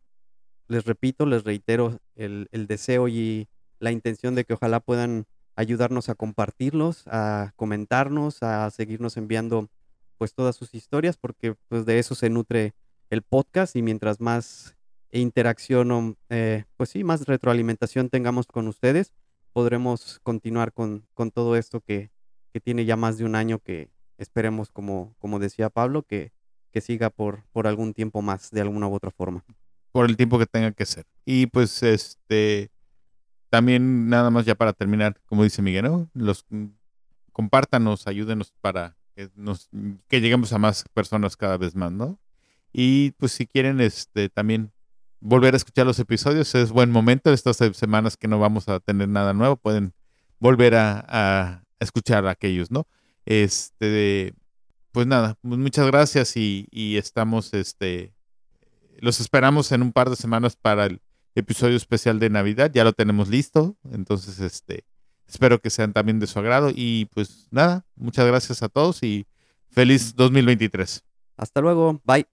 les 0.67 0.85
repito, 0.85 1.25
les 1.25 1.43
reitero 1.43 1.99
el, 2.15 2.47
deseo 2.67 3.07
y 3.07 3.47
la 3.79 3.91
intención 3.91 4.35
de 4.35 4.45
que 4.45 4.53
ojalá 4.53 4.79
puedan 4.79 5.25
ayudarnos 5.55 6.09
a 6.09 6.15
compartirlos, 6.15 7.03
a 7.07 7.51
comentarnos, 7.55 8.41
a 8.41 8.69
seguirnos 8.71 9.17
enviando 9.17 9.69
pues 10.17 10.33
todas 10.33 10.55
sus 10.55 10.73
historias, 10.73 11.17
porque 11.17 11.55
pues 11.67 11.85
de 11.85 11.99
eso 11.99 12.15
se 12.15 12.29
nutre 12.29 12.73
el 13.09 13.21
podcast 13.21 13.75
y 13.75 13.81
mientras 13.81 14.19
más 14.19 14.75
interacción 15.11 15.91
o 15.91 16.15
eh, 16.29 16.63
pues 16.77 16.89
sí, 16.89 17.03
más 17.03 17.25
retroalimentación 17.25 18.09
tengamos 18.09 18.47
con 18.47 18.67
ustedes, 18.67 19.13
podremos 19.53 20.19
continuar 20.23 20.73
con, 20.73 21.07
con 21.13 21.31
todo 21.31 21.55
esto 21.55 21.79
que, 21.79 22.11
que, 22.51 22.59
tiene 22.59 22.85
ya 22.85 22.97
más 22.97 23.17
de 23.17 23.25
un 23.25 23.35
año 23.35 23.59
que 23.59 23.89
esperemos, 24.17 24.71
como, 24.71 25.15
como 25.19 25.39
decía 25.39 25.69
Pablo, 25.69 26.03
que, 26.03 26.31
que 26.71 26.81
siga 26.81 27.09
por, 27.09 27.43
por 27.51 27.67
algún 27.67 27.93
tiempo 27.93 28.21
más, 28.21 28.51
de 28.51 28.61
alguna 28.61 28.87
u 28.87 28.93
otra 28.93 29.11
forma. 29.11 29.45
Por 29.91 30.09
el 30.09 30.17
tiempo 30.17 30.39
que 30.39 30.47
tenga 30.47 30.71
que 30.71 30.85
ser. 30.85 31.05
Y 31.23 31.45
pues 31.47 31.83
este 31.83 32.71
también 33.49 34.09
nada 34.09 34.31
más 34.31 34.45
ya 34.45 34.55
para 34.55 34.73
terminar, 34.73 35.21
como 35.27 35.43
dice 35.43 35.61
Miguel, 35.61 35.85
¿no? 35.85 36.09
Los 36.15 36.45
mm, 36.49 36.69
compártanos, 37.31 38.07
ayúdenos 38.07 38.51
para 38.61 38.97
que 39.15 39.29
nos 39.35 39.69
que 40.07 40.21
lleguemos 40.21 40.51
a 40.53 40.57
más 40.57 40.85
personas 40.93 41.37
cada 41.37 41.57
vez 41.57 41.75
más, 41.75 41.91
¿no? 41.91 42.19
Y 42.71 43.11
pues 43.11 43.31
si 43.33 43.45
quieren 43.45 43.79
este 43.79 44.29
también 44.29 44.71
volver 45.23 45.53
a 45.53 45.57
escuchar 45.57 45.85
los 45.85 45.99
episodios. 45.99 46.53
Es 46.53 46.71
buen 46.71 46.91
momento. 46.91 47.33
Estas 47.33 47.57
semanas 47.57 48.17
que 48.17 48.27
no 48.27 48.39
vamos 48.39 48.67
a 48.67 48.79
tener 48.79 49.07
nada 49.09 49.33
nuevo, 49.33 49.55
pueden 49.55 49.93
volver 50.39 50.75
a, 50.75 51.63
escuchar 51.79 52.25
aquellos, 52.27 52.71
¿no? 52.71 52.87
Este, 53.25 54.33
pues 54.93 55.05
nada, 55.05 55.37
pues 55.41 55.59
muchas 55.59 55.85
gracias 55.87 56.37
y, 56.37 56.67
estamos, 56.97 57.53
este, 57.53 58.13
los 58.99 59.19
esperamos 59.19 59.69
en 59.73 59.81
un 59.81 59.91
par 59.91 60.09
de 60.09 60.15
semanas 60.15 60.55
para 60.55 60.85
el 60.85 61.01
episodio 61.35 61.75
especial 61.75 62.19
de 62.19 62.29
Navidad. 62.29 62.71
Ya 62.73 62.85
lo 62.85 62.93
tenemos 62.93 63.27
listo. 63.27 63.75
Entonces, 63.91 64.39
este, 64.39 64.85
espero 65.27 65.59
que 65.59 65.69
sean 65.69 65.91
también 65.91 66.19
de 66.19 66.27
su 66.27 66.39
agrado. 66.39 66.71
Y 66.73 67.05
pues 67.13 67.47
nada, 67.51 67.85
muchas 67.95 68.25
gracias 68.27 68.63
a 68.63 68.69
todos 68.69 69.03
y 69.03 69.25
feliz 69.69 70.15
2023. 70.15 71.03
Hasta 71.35 71.59
luego. 71.59 72.01
Bye. 72.05 72.32